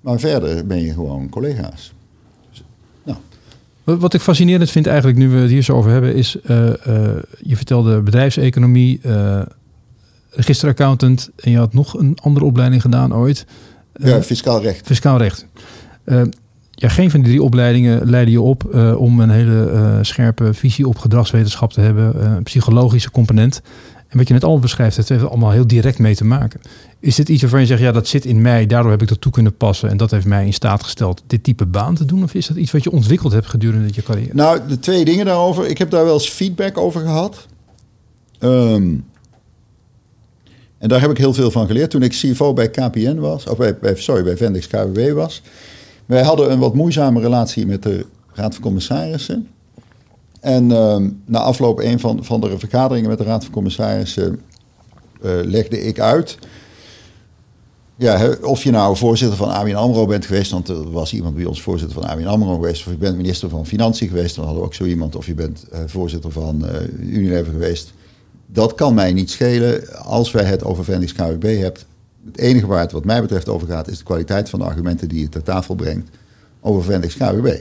Maar 0.00 0.20
verder 0.20 0.66
ben 0.66 0.80
je 0.80 0.92
gewoon 0.92 1.28
collega's. 1.28 1.92
Wat 3.96 4.14
ik 4.14 4.20
fascinerend 4.20 4.70
vind 4.70 4.86
eigenlijk, 4.86 5.18
nu 5.18 5.28
we 5.28 5.38
het 5.38 5.50
hier 5.50 5.62
zo 5.62 5.76
over 5.76 5.90
hebben, 5.90 6.14
is... 6.14 6.36
Uh, 6.46 6.66
uh, 6.66 6.72
je 7.38 7.56
vertelde 7.56 8.00
bedrijfseconomie, 8.00 9.00
uh, 9.02 9.40
registeraccountant... 10.30 11.30
en 11.36 11.50
je 11.50 11.58
had 11.58 11.72
nog 11.72 11.98
een 11.98 12.18
andere 12.22 12.44
opleiding 12.44 12.82
gedaan 12.82 13.14
ooit. 13.14 13.46
ja, 13.92 14.22
fiscaal 14.22 14.62
recht. 14.62 14.86
Fiscaal 14.86 15.18
recht. 15.18 15.46
ja, 16.70 16.88
geen 16.88 17.10
van 17.10 17.20
die 17.20 17.28
drie 17.28 17.42
opleidingen 17.42 18.10
leidde 18.10 18.32
je 18.32 18.40
op 18.40 18.74
om 18.96 19.20
een 19.20 19.30
hele 19.30 19.98
scherpe 20.02 20.54
visie 20.54 20.88
op 20.88 20.98
gedragswetenschap 20.98 21.72
te 21.72 21.80
hebben. 21.80 22.26
een 22.26 22.42
psychologische 22.42 23.10
component. 23.10 23.62
En 24.08 24.18
wat 24.18 24.28
je 24.28 24.34
net 24.34 24.42
allemaal 24.42 24.62
beschrijft, 24.62 24.96
het 24.96 25.08
heeft 25.08 25.28
allemaal 25.28 25.50
heel 25.50 25.66
direct 25.66 25.98
mee 25.98 26.14
te 26.14 26.24
maken. 26.24 26.60
Is 27.00 27.14
dit 27.14 27.28
iets 27.28 27.40
waarvan 27.40 27.60
je 27.60 27.66
zegt, 27.66 27.80
ja, 27.80 27.92
dat 27.92 28.06
zit 28.06 28.24
in 28.24 28.42
mij, 28.42 28.66
daardoor 28.66 28.90
heb 28.90 29.02
ik 29.02 29.08
dat 29.08 29.20
toe 29.20 29.32
kunnen 29.32 29.56
passen 29.56 29.90
en 29.90 29.96
dat 29.96 30.10
heeft 30.10 30.26
mij 30.26 30.46
in 30.46 30.52
staat 30.52 30.82
gesteld 30.82 31.22
dit 31.26 31.44
type 31.44 31.66
baan 31.66 31.94
te 31.94 32.04
doen? 32.04 32.22
Of 32.22 32.34
is 32.34 32.46
dat 32.46 32.56
iets 32.56 32.72
wat 32.72 32.84
je 32.84 32.90
ontwikkeld 32.90 33.32
hebt 33.32 33.46
gedurende 33.46 33.88
je 33.92 34.02
carrière? 34.02 34.34
Nou, 34.34 34.60
de 34.68 34.78
twee 34.78 35.04
dingen 35.04 35.24
daarover. 35.24 35.66
Ik 35.66 35.78
heb 35.78 35.90
daar 35.90 36.04
wel 36.04 36.14
eens 36.14 36.28
feedback 36.28 36.78
over 36.78 37.00
gehad. 37.00 37.46
Um, 38.40 39.04
en 40.78 40.88
daar 40.88 41.00
heb 41.00 41.10
ik 41.10 41.18
heel 41.18 41.34
veel 41.34 41.50
van 41.50 41.66
geleerd. 41.66 41.90
Toen 41.90 42.02
ik 42.02 42.10
CFO 42.10 42.52
bij 42.52 42.70
KPN 42.70 43.18
was, 43.18 43.46
of 43.46 43.56
bij, 43.56 43.94
sorry, 43.94 44.22
bij 44.22 44.36
Vendix 44.36 44.66
KWW 44.66 45.12
was. 45.12 45.42
Wij 46.06 46.22
hadden 46.22 46.52
een 46.52 46.58
wat 46.58 46.74
moeizame 46.74 47.20
relatie 47.20 47.66
met 47.66 47.82
de 47.82 48.06
Raad 48.32 48.54
van 48.54 48.62
Commissarissen. 48.62 49.48
En 50.40 50.70
uh, 50.70 50.96
na 51.24 51.38
afloop 51.38 51.78
een 51.78 52.00
van, 52.00 52.24
van 52.24 52.40
de 52.40 52.58
vergaderingen 52.58 53.08
met 53.08 53.18
de 53.18 53.24
Raad 53.24 53.44
van 53.44 53.52
Commissarissen 53.52 54.40
uh, 55.22 55.30
legde 55.44 55.80
ik 55.80 56.00
uit. 56.00 56.38
Ja, 57.98 58.36
of 58.42 58.62
je 58.62 58.70
nou 58.70 58.96
voorzitter 58.96 59.36
van 59.36 59.50
ABN 59.50 59.74
AMRO 59.74 60.06
bent 60.06 60.26
geweest, 60.26 60.50
want 60.50 60.68
er 60.68 60.90
was 60.90 61.12
iemand 61.12 61.34
bij 61.34 61.44
ons 61.44 61.62
voorzitter 61.62 62.00
van 62.00 62.10
ABN 62.10 62.26
AMRO 62.26 62.54
geweest, 62.54 62.86
of 62.86 62.92
je 62.92 62.98
bent 62.98 63.16
minister 63.16 63.48
van 63.48 63.66
Financiën 63.66 64.08
geweest, 64.08 64.34
dan 64.34 64.44
hadden 64.44 64.62
we 64.62 64.68
ook 64.68 64.74
zo 64.74 64.84
iemand, 64.84 65.16
of 65.16 65.26
je 65.26 65.34
bent 65.34 65.64
uh, 65.72 65.78
voorzitter 65.86 66.30
van 66.30 66.64
uh, 66.64 67.16
Unilever 67.16 67.52
geweest. 67.52 67.92
Dat 68.46 68.74
kan 68.74 68.94
mij 68.94 69.12
niet 69.12 69.30
schelen 69.30 70.02
als 70.04 70.30
wij 70.30 70.44
het 70.44 70.64
over 70.64 70.84
Vendix 70.84 71.12
KWB 71.12 71.42
hebben. 71.42 71.82
Het 72.24 72.38
enige 72.38 72.66
waar 72.66 72.80
het 72.80 72.92
wat 72.92 73.04
mij 73.04 73.20
betreft 73.20 73.48
over 73.48 73.68
gaat, 73.68 73.88
is 73.88 73.98
de 73.98 74.04
kwaliteit 74.04 74.48
van 74.48 74.58
de 74.58 74.64
argumenten 74.64 75.08
die 75.08 75.20
je 75.20 75.28
ter 75.28 75.42
tafel 75.42 75.74
brengt 75.74 76.10
over 76.60 76.84
Vendix 76.84 77.16
KWB. 77.16 77.60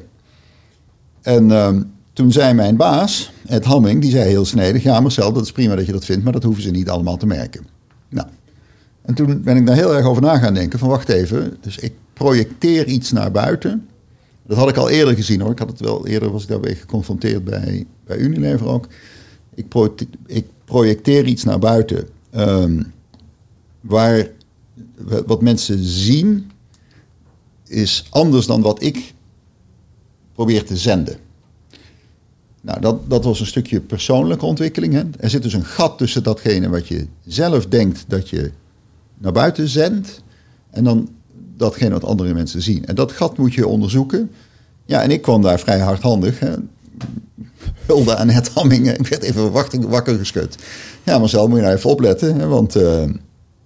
En 1.21 1.49
uh, 1.49 1.77
toen 2.13 2.31
zei 2.31 2.53
mijn 2.53 2.75
baas, 2.75 3.31
Ed 3.45 3.65
Hamming, 3.65 4.01
die 4.01 4.11
zei 4.11 4.29
heel 4.29 4.45
snedig... 4.45 4.83
ja 4.83 4.99
Marcel, 4.99 5.33
dat 5.33 5.43
is 5.43 5.51
prima 5.51 5.75
dat 5.75 5.85
je 5.85 5.91
dat 5.91 6.05
vindt, 6.05 6.23
maar 6.23 6.33
dat 6.33 6.43
hoeven 6.43 6.63
ze 6.63 6.71
niet 6.71 6.89
allemaal 6.89 7.17
te 7.17 7.25
merken. 7.25 7.76
En 9.07 9.13
toen 9.13 9.41
ben 9.41 9.57
ik 9.57 9.65
daar 9.65 9.75
heel 9.75 9.95
erg 9.95 10.05
over 10.05 10.21
na 10.21 10.37
gaan 10.37 10.53
denken 10.53 10.79
van 10.79 10.89
wacht 10.89 11.09
even... 11.09 11.57
dus 11.61 11.77
ik 11.77 11.93
projecteer 12.13 12.85
iets 12.87 13.11
naar 13.11 13.31
buiten. 13.31 13.87
Dat 14.45 14.57
had 14.57 14.69
ik 14.69 14.77
al 14.77 14.89
eerder 14.89 15.15
gezien 15.15 15.41
hoor. 15.41 15.51
Ik 15.51 15.59
had 15.59 15.69
het 15.69 15.79
wel 15.79 16.07
eerder, 16.07 16.31
was 16.31 16.43
ik 16.43 16.49
daarbij 16.49 16.75
geconfronteerd 16.75 17.43
bij, 17.43 17.85
bij 18.05 18.17
Unilever 18.17 18.67
ook. 18.67 18.87
Ik, 19.53 19.65
ik 20.25 20.45
projecteer 20.65 21.25
iets 21.25 21.43
naar 21.43 21.59
buiten... 21.59 22.07
Um, 22.35 22.93
waar 23.81 24.27
wat 25.25 25.41
mensen 25.41 25.83
zien 25.83 26.51
is 27.67 28.07
anders 28.09 28.45
dan 28.45 28.61
wat 28.61 28.83
ik 28.83 29.13
probeer 30.33 30.65
te 30.65 30.77
zenden. 30.77 31.15
Nou, 32.61 32.81
dat, 32.81 33.09
dat 33.09 33.23
was 33.23 33.39
een 33.39 33.45
stukje 33.45 33.81
persoonlijke 33.81 34.45
ontwikkeling. 34.45 34.93
Hè. 34.93 35.03
Er 35.19 35.29
zit 35.29 35.43
dus 35.43 35.53
een 35.53 35.65
gat 35.65 35.97
tussen 35.97 36.23
datgene 36.23 36.69
wat 36.69 36.87
je 36.87 37.07
zelf 37.25 37.65
denkt 37.65 38.05
dat 38.07 38.29
je 38.29 38.51
naar 39.17 39.31
buiten 39.31 39.67
zendt. 39.67 40.21
En 40.69 40.83
dan 40.83 41.09
datgene 41.57 41.89
wat 41.89 42.03
andere 42.03 42.33
mensen 42.33 42.61
zien. 42.61 42.85
En 42.85 42.95
dat 42.95 43.11
gat 43.11 43.37
moet 43.37 43.53
je 43.53 43.67
onderzoeken. 43.67 44.31
Ja, 44.85 45.01
en 45.01 45.11
ik 45.11 45.21
kwam 45.21 45.41
daar 45.41 45.59
vrij 45.59 45.79
hardhandig. 45.79 46.39
Hè. 46.39 46.53
Hulde 47.85 48.15
aan 48.15 48.29
het 48.29 48.49
Hammingen. 48.49 48.99
Ik 48.99 49.07
werd 49.07 49.23
even 49.23 49.51
wakker, 49.89 50.17
geschud. 50.17 50.55
Ja, 51.03 51.19
maar 51.19 51.29
zelf 51.29 51.47
moet 51.47 51.57
je 51.57 51.63
nou 51.63 51.75
even 51.75 51.89
opletten. 51.89 52.35
Hè, 52.39 52.47
want 52.47 52.77
uh, 52.77 53.03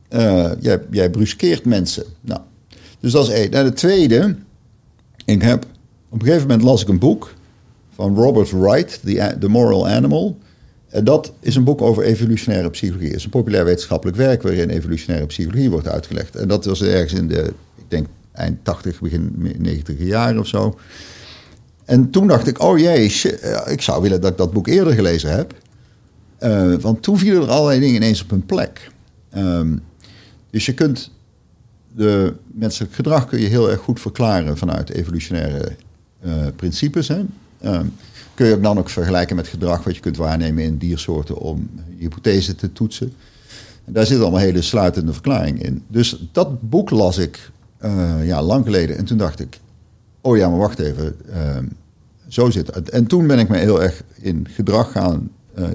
uh, 0.09 0.51
jij, 0.59 0.81
jij 0.91 1.09
bruskeert 1.09 1.65
mensen. 1.65 2.03
Nou, 2.21 2.41
dus 2.99 3.11
dat 3.11 3.27
is 3.27 3.33
één. 3.33 3.51
En 3.51 3.65
de 3.65 3.73
tweede. 3.73 4.35
Ik 5.25 5.41
heb, 5.41 5.65
op 6.09 6.19
een 6.19 6.25
gegeven 6.25 6.47
moment 6.47 6.61
las 6.61 6.81
ik 6.81 6.87
een 6.87 6.99
boek 6.99 7.33
van 7.95 8.15
Robert 8.15 8.51
Wright, 8.51 8.99
The, 9.03 9.35
The 9.39 9.47
Moral 9.47 9.87
Animal. 9.87 10.37
En 10.91 11.03
dat 11.03 11.33
is 11.39 11.55
een 11.55 11.63
boek 11.63 11.81
over 11.81 12.03
evolutionaire 12.03 12.69
psychologie. 12.69 13.07
Het 13.07 13.17
is 13.17 13.23
een 13.23 13.29
populair 13.29 13.65
wetenschappelijk 13.65 14.17
werk 14.17 14.41
waarin 14.41 14.69
evolutionaire 14.69 15.27
psychologie 15.27 15.69
wordt 15.69 15.87
uitgelegd. 15.87 16.35
En 16.35 16.47
dat 16.47 16.65
was 16.65 16.81
ergens 16.81 17.13
in 17.13 17.27
de, 17.27 17.53
ik 17.75 17.83
denk, 17.87 18.07
eind 18.31 18.57
80, 18.63 19.01
begin 19.01 19.55
90 19.57 19.95
jaren 19.99 20.39
of 20.39 20.47
zo. 20.47 20.79
En 21.85 22.09
toen 22.09 22.27
dacht 22.27 22.47
ik, 22.47 22.61
oh 22.61 22.77
jee, 22.77 23.09
shit, 23.09 23.65
ik 23.69 23.81
zou 23.81 24.01
willen 24.01 24.21
dat 24.21 24.31
ik 24.31 24.37
dat 24.37 24.53
boek 24.53 24.67
eerder 24.67 24.93
gelezen 24.93 25.31
heb. 25.31 25.53
Uh, 26.39 26.75
want 26.75 27.03
toen 27.03 27.17
vielen 27.17 27.41
er 27.41 27.49
allerlei 27.49 27.79
dingen 27.79 27.95
ineens 27.95 28.21
op 28.21 28.29
hun 28.29 28.45
plek. 28.45 28.91
Um, 29.37 29.83
dus 30.49 30.65
je 30.65 30.73
kunt 30.73 31.11
de 31.95 32.33
menselijk 32.45 32.93
gedrag 32.93 33.25
kun 33.25 33.39
je 33.39 33.47
heel 33.47 33.71
erg 33.71 33.79
goed 33.79 33.99
verklaren 33.99 34.57
vanuit 34.57 34.89
evolutionaire 34.89 35.75
principes. 36.55 37.07
Hè. 37.07 37.21
Um, 37.65 37.93
kun 38.33 38.47
je 38.47 38.59
dan 38.59 38.77
ook 38.77 38.89
vergelijken 38.89 39.35
met 39.35 39.47
gedrag 39.47 39.83
wat 39.83 39.95
je 39.95 40.01
kunt 40.01 40.17
waarnemen 40.17 40.63
in 40.63 40.77
diersoorten 40.77 41.37
om 41.37 41.69
hypothese 41.97 42.55
te 42.55 42.73
toetsen. 42.73 43.13
En 43.85 43.93
daar 43.93 44.05
zit 44.05 44.19
allemaal 44.19 44.39
hele 44.39 44.61
sluitende 44.61 45.13
verklaring 45.13 45.63
in. 45.63 45.83
Dus 45.87 46.27
dat 46.31 46.69
boek 46.69 46.89
las 46.89 47.17
ik 47.17 47.51
uh, 47.85 48.25
ja, 48.25 48.41
lang 48.41 48.65
geleden 48.65 48.97
en 48.97 49.05
toen 49.05 49.17
dacht 49.17 49.39
ik, 49.39 49.59
oh 50.21 50.37
ja, 50.37 50.49
maar 50.49 50.59
wacht 50.59 50.79
even, 50.79 51.15
uh, 51.29 51.57
zo 52.27 52.49
zit 52.49 52.75
het. 52.75 52.89
En 52.89 53.07
toen 53.07 53.27
ben 53.27 53.39
ik 53.39 53.49
me 53.49 53.57
heel 53.57 53.81
erg 53.81 54.03
in 54.15 54.47
gedrag 54.49 54.91
gaan 54.91 55.29
uh, 55.57 55.67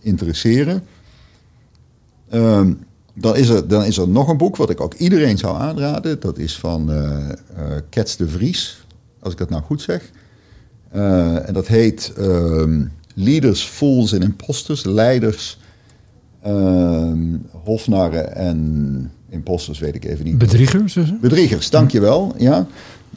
interesseren. 0.00 0.82
Um, 2.32 2.78
dan, 3.14 3.36
is 3.36 3.48
er, 3.48 3.68
dan 3.68 3.84
is 3.84 3.98
er 3.98 4.08
nog 4.08 4.28
een 4.28 4.36
boek 4.36 4.56
wat 4.56 4.70
ik 4.70 4.80
ook 4.80 4.94
iedereen 4.94 5.38
zou 5.38 5.56
aanraden. 5.56 6.20
Dat 6.20 6.38
is 6.38 6.58
van 6.58 6.90
Kets 7.88 8.16
de 8.16 8.28
Vries, 8.28 8.86
als 9.20 9.32
ik 9.32 9.38
dat 9.38 9.50
nou 9.50 9.62
goed 9.62 9.82
zeg. 9.82 10.10
Uh, 10.94 11.48
en 11.48 11.54
dat 11.54 11.66
heet 11.66 12.12
um, 12.18 12.92
Leaders, 13.14 13.62
Fools 13.62 14.12
en 14.12 14.22
Imposters. 14.22 14.84
Leiders, 14.84 15.58
um, 16.46 17.46
hofnarren 17.64 18.36
en 18.36 19.10
imposters, 19.28 19.78
weet 19.78 19.94
ik 19.94 20.04
even 20.04 20.24
niet. 20.24 20.38
Bedriegers? 20.38 20.92
Dus? 20.92 21.18
Bedriegers, 21.20 21.70
dankjewel. 21.70 22.34
Ja. 22.38 22.66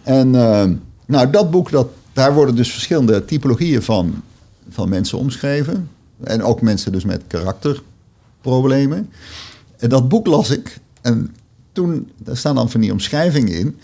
En 0.03 0.27
uh, 0.33 0.65
nou, 1.05 1.29
dat 1.29 1.51
boek, 1.51 1.71
dat, 1.71 1.87
daar 2.13 2.33
worden 2.33 2.55
dus 2.55 2.71
verschillende 2.71 3.25
typologieën 3.25 3.81
van, 3.81 4.21
van 4.69 4.89
mensen 4.89 5.17
omschreven. 5.17 5.89
En 6.23 6.43
ook 6.43 6.61
mensen 6.61 6.91
dus 6.91 7.03
met 7.05 7.23
karakterproblemen. 7.27 9.09
En 9.77 9.89
dat 9.89 10.09
boek 10.09 10.27
las 10.27 10.49
ik. 10.49 10.79
En 11.01 11.35
toen, 11.71 12.11
daar 12.17 12.37
staan 12.37 12.55
dan 12.55 12.69
van 12.69 12.81
die 12.81 12.91
omschrijvingen 12.91 13.59
in 13.59 13.77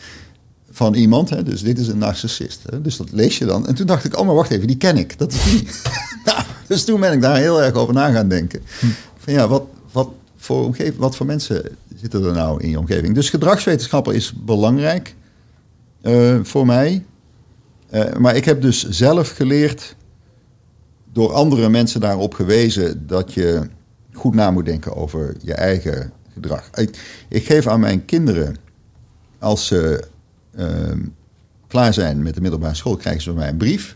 van 0.75 0.93
iemand. 0.93 1.29
Hè, 1.29 1.43
dus 1.43 1.61
dit 1.61 1.79
is 1.79 1.87
een 1.87 1.97
narcissist. 1.97 2.61
Hè, 2.69 2.81
dus 2.81 2.97
dat 2.97 3.11
lees 3.11 3.37
je 3.37 3.45
dan. 3.45 3.67
En 3.67 3.75
toen 3.75 3.85
dacht 3.85 4.05
ik, 4.05 4.17
oh 4.17 4.25
maar 4.25 4.35
wacht 4.35 4.51
even, 4.51 4.67
die 4.67 4.77
ken 4.77 4.97
ik. 4.97 5.17
Dat 5.17 5.33
is 5.33 5.43
die. 5.43 5.67
Dus 6.67 6.83
toen 6.83 6.99
ben 6.99 7.13
ik 7.13 7.21
daar 7.21 7.37
heel 7.37 7.63
erg 7.63 7.73
over 7.73 7.93
na 7.93 8.11
gaan 8.11 8.27
denken. 8.27 8.61
Van 9.17 9.33
ja, 9.33 9.47
wat, 9.47 9.63
wat, 9.91 10.09
voor 10.37 10.65
omgeving, 10.65 10.97
wat 10.97 11.15
voor 11.15 11.25
mensen 11.25 11.77
zitten 11.95 12.23
er 12.23 12.33
nou 12.33 12.63
in 12.63 12.69
je 12.69 12.79
omgeving? 12.79 13.15
Dus 13.15 13.29
gedragswetenschapper 13.29 14.13
is 14.13 14.33
belangrijk 14.45 15.15
uh, 16.01 16.39
voor 16.43 16.65
mij. 16.65 17.05
Uh, 17.91 18.13
maar 18.13 18.35
ik 18.35 18.45
heb 18.45 18.61
dus 18.61 18.89
zelf 18.89 19.29
geleerd, 19.29 19.95
door 21.13 21.33
andere 21.33 21.69
mensen 21.69 22.01
daarop 22.01 22.33
gewezen, 22.33 23.07
dat 23.07 23.33
je 23.33 23.69
goed 24.13 24.35
na 24.35 24.51
moet 24.51 24.65
denken 24.65 24.95
over 24.95 25.35
je 25.41 25.53
eigen 25.53 26.11
gedrag. 26.33 26.69
Ik, 26.73 27.25
ik 27.29 27.45
geef 27.45 27.67
aan 27.67 27.79
mijn 27.79 28.05
kinderen, 28.05 28.55
als 29.39 29.67
ze 29.67 30.07
klaar 31.67 31.93
zijn 31.93 32.23
met 32.23 32.33
de 32.33 32.41
middelbare 32.41 32.75
school, 32.75 32.95
krijgen 32.95 33.21
ze 33.21 33.29
van 33.29 33.39
mij 33.39 33.49
een 33.49 33.57
brief. 33.57 33.95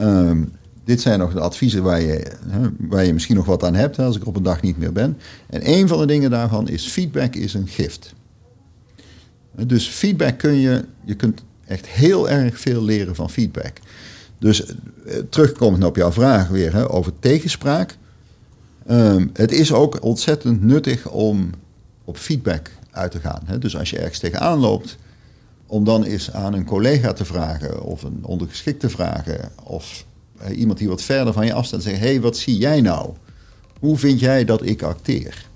Um, 0.00 0.52
dit 0.84 1.00
zijn 1.00 1.18
nog 1.18 1.32
de 1.32 1.40
adviezen 1.40 1.82
waar 1.82 2.00
je, 2.00 2.32
waar 2.78 3.04
je 3.04 3.12
misschien 3.12 3.36
nog 3.36 3.46
wat 3.46 3.64
aan 3.64 3.74
hebt 3.74 3.98
als 3.98 4.16
ik 4.16 4.26
op 4.26 4.36
een 4.36 4.42
dag 4.42 4.62
niet 4.62 4.78
meer 4.78 4.92
ben. 4.92 5.18
En 5.46 5.70
een 5.70 5.88
van 5.88 5.98
de 5.98 6.06
dingen 6.06 6.30
daarvan 6.30 6.68
is 6.68 6.86
feedback 6.86 7.34
is 7.34 7.54
een 7.54 7.68
gift. 7.68 8.14
Dus 9.66 9.88
feedback 9.88 10.38
kun 10.38 10.54
je, 10.54 10.84
je 11.04 11.14
kunt 11.14 11.42
echt 11.66 11.86
heel 11.86 12.30
erg 12.30 12.60
veel 12.60 12.82
leren 12.82 13.14
van 13.14 13.30
feedback. 13.30 13.78
Dus 14.38 14.64
eh, 14.64 14.74
terugkomend 15.30 15.84
op 15.84 15.96
jouw 15.96 16.12
vraag 16.12 16.48
weer 16.48 16.72
hè, 16.72 16.90
over 16.90 17.12
tegenspraak. 17.18 17.96
Um, 18.90 19.30
het 19.32 19.52
is 19.52 19.72
ook 19.72 20.02
ontzettend 20.02 20.62
nuttig 20.62 21.08
om 21.08 21.50
op 22.04 22.16
feedback 22.16 22.70
uit 22.90 23.10
te 23.10 23.20
gaan. 23.20 23.42
Hè. 23.44 23.58
Dus 23.58 23.76
als 23.76 23.90
je 23.90 23.98
ergens 23.98 24.18
tegenaan 24.18 24.58
loopt, 24.58 24.96
om 25.66 25.84
dan 25.84 26.04
eens 26.04 26.32
aan 26.32 26.52
een 26.52 26.64
collega 26.64 27.12
te 27.12 27.24
vragen 27.24 27.82
of 27.82 28.02
een 28.02 28.18
ondergeschikt 28.22 28.80
te 28.80 28.88
vragen 28.88 29.50
of 29.64 30.04
uh, 30.42 30.58
iemand 30.58 30.78
die 30.78 30.88
wat 30.88 31.02
verder 31.02 31.32
van 31.32 31.46
je 31.46 31.52
afstaat 31.52 31.78
en 31.78 31.84
zeggen: 31.84 32.02
hé, 32.02 32.10
hey, 32.10 32.20
wat 32.20 32.36
zie 32.36 32.58
jij 32.58 32.80
nou? 32.80 33.10
Hoe 33.78 33.98
vind 33.98 34.20
jij 34.20 34.44
dat 34.44 34.66
ik 34.66 34.82
acteer? 34.82 35.46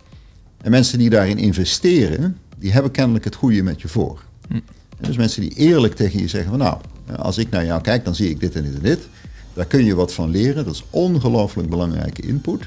En 0.60 0.70
mensen 0.70 0.98
die 0.98 1.10
daarin 1.10 1.38
investeren, 1.38 2.36
die 2.58 2.72
hebben 2.72 2.90
kennelijk 2.90 3.24
het 3.24 3.34
goede 3.34 3.62
met 3.62 3.80
je 3.80 3.88
voor. 3.88 4.22
Hm. 4.48 4.60
Dus 5.00 5.16
mensen 5.16 5.40
die 5.40 5.54
eerlijk 5.54 5.94
tegen 5.94 6.20
je 6.20 6.28
zeggen: 6.28 6.50
van, 6.50 6.58
Nou, 6.58 6.78
als 7.16 7.38
ik 7.38 7.50
naar 7.50 7.64
jou 7.64 7.80
kijk, 7.80 8.04
dan 8.04 8.14
zie 8.14 8.30
ik 8.30 8.40
dit 8.40 8.54
en 8.54 8.62
dit 8.62 8.74
en 8.74 8.82
dit. 8.82 9.08
Daar 9.52 9.66
kun 9.66 9.84
je 9.84 9.94
wat 9.94 10.12
van 10.12 10.30
leren. 10.30 10.64
Dat 10.64 10.74
is 10.74 10.84
ongelooflijk 10.90 11.68
belangrijke 11.68 12.22
input. 12.22 12.62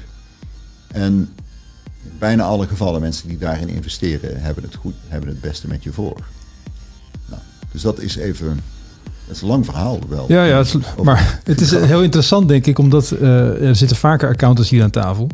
En 0.88 1.34
bijna 2.18 2.42
alle 2.42 2.66
gevallen, 2.66 3.00
mensen 3.00 3.28
die 3.28 3.38
daarin 3.38 3.68
investeren, 3.68 4.40
hebben 4.40 4.64
het, 4.64 4.74
goed, 4.74 4.94
hebben 5.08 5.28
het 5.28 5.40
beste 5.40 5.68
met 5.68 5.82
je 5.82 5.92
voor. 5.92 6.24
Dus 7.74 7.82
dat 7.82 8.00
is 8.00 8.16
even 8.16 8.60
dat 9.26 9.36
is 9.36 9.42
een 9.42 9.48
lang 9.48 9.64
verhaal 9.64 9.98
wel. 10.08 10.24
Ja, 10.28 10.44
ja 10.44 10.56
het 10.56 10.66
is, 10.66 10.76
maar 11.02 11.40
het 11.44 11.60
is 11.60 11.70
heel 11.70 12.02
interessant 12.02 12.48
denk 12.48 12.66
ik, 12.66 12.78
omdat 12.78 13.10
uh, 13.20 13.68
er 13.68 13.76
zitten 13.76 13.96
vaker 13.96 14.28
accountants 14.28 14.70
hier 14.70 14.82
aan 14.82 14.90
tafel. 14.90 15.28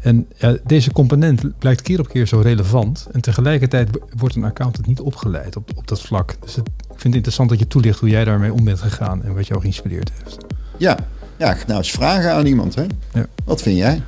En 0.00 0.26
ja, 0.36 0.56
deze 0.66 0.92
component 0.92 1.58
blijkt 1.58 1.82
keer 1.82 2.00
op 2.00 2.08
keer 2.08 2.26
zo 2.26 2.40
relevant. 2.40 3.06
En 3.12 3.20
tegelijkertijd 3.20 3.88
wordt 4.16 4.34
een 4.34 4.44
accountant 4.44 4.86
niet 4.86 5.00
opgeleid 5.00 5.56
op, 5.56 5.70
op 5.74 5.88
dat 5.88 6.00
vlak. 6.00 6.36
Dus 6.40 6.54
het, 6.54 6.66
ik 6.68 6.86
vind 6.88 7.02
het 7.02 7.14
interessant 7.14 7.48
dat 7.48 7.58
je 7.58 7.66
toelicht 7.66 8.00
hoe 8.00 8.08
jij 8.08 8.24
daarmee 8.24 8.52
om 8.52 8.64
bent 8.64 8.80
gegaan 8.80 9.24
en 9.24 9.34
wat 9.34 9.46
jou 9.46 9.60
geïnspireerd 9.60 10.10
heeft. 10.22 10.36
Ja, 10.76 10.98
ja 11.36 11.56
nou 11.66 11.78
eens 11.78 11.90
vragen 11.90 12.32
aan 12.32 12.46
iemand. 12.46 12.74
Hè? 12.74 12.84
Ja. 13.12 13.26
Wat 13.44 13.62
vind 13.62 13.76
jij? 13.76 14.02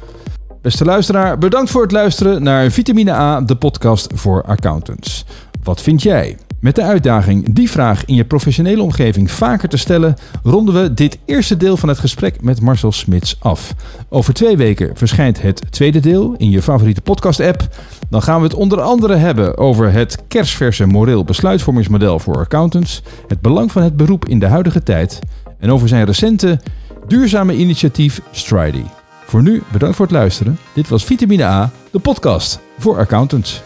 Beste 0.61 0.85
luisteraar, 0.85 1.39
bedankt 1.39 1.71
voor 1.71 1.83
het 1.83 1.93
luisteren 1.93 2.43
naar 2.43 2.71
Vitamine 2.71 3.13
A, 3.13 3.41
de 3.41 3.57
podcast 3.57 4.13
voor 4.15 4.43
accountants. 4.43 5.25
Wat 5.63 5.83
vind 5.83 6.03
jij? 6.03 6.39
Met 6.63 6.75
de 6.75 6.83
uitdaging 6.83 7.55
die 7.55 7.71
vraag 7.71 8.05
in 8.05 8.15
je 8.15 8.25
professionele 8.25 8.83
omgeving 8.83 9.31
vaker 9.31 9.69
te 9.69 9.77
stellen, 9.77 10.15
ronden 10.43 10.83
we 10.83 10.95
dit 10.95 11.19
eerste 11.25 11.57
deel 11.57 11.77
van 11.77 11.89
het 11.89 11.99
gesprek 11.99 12.43
met 12.43 12.61
Marcel 12.61 12.93
Smits 12.93 13.37
af. 13.41 13.75
Over 14.09 14.35
twee 14.35 14.57
weken 14.57 14.97
verschijnt 14.97 15.43
het 15.43 15.73
tweede 15.73 16.01
deel 16.01 16.35
in 16.37 16.51
je 16.51 16.63
favoriete 16.63 17.01
podcast-app. 17.01 17.69
Dan 18.11 18.23
gaan 18.23 18.41
we 18.41 18.47
het 18.47 18.55
onder 18.55 18.81
andere 18.81 19.15
hebben 19.15 19.59
over 19.59 19.93
het 19.93 20.19
kerstverse 20.29 20.87
moreel 20.87 21.25
besluitvormingsmodel 21.25 22.19
voor 22.19 22.37
accountants, 22.37 23.03
het 23.29 23.41
belang 23.41 23.73
van 23.73 23.83
het 23.83 23.97
beroep 23.97 24.29
in 24.29 24.39
de 24.39 24.47
huidige 24.47 24.83
tijd 24.83 25.19
en 25.59 25.71
over 25.71 25.89
zijn 25.89 26.05
recente 26.05 26.61
duurzame 27.07 27.57
initiatief 27.57 28.21
Stridy. 28.31 28.85
Voor 29.27 29.43
nu 29.43 29.63
bedankt 29.73 29.97
voor 29.97 30.07
het 30.07 30.15
luisteren. 30.15 30.59
Dit 30.75 30.89
was 30.89 31.05
Vitamine 31.05 31.45
A, 31.45 31.71
de 31.91 31.99
podcast 31.99 32.61
voor 32.79 32.99
accountants. 32.99 33.63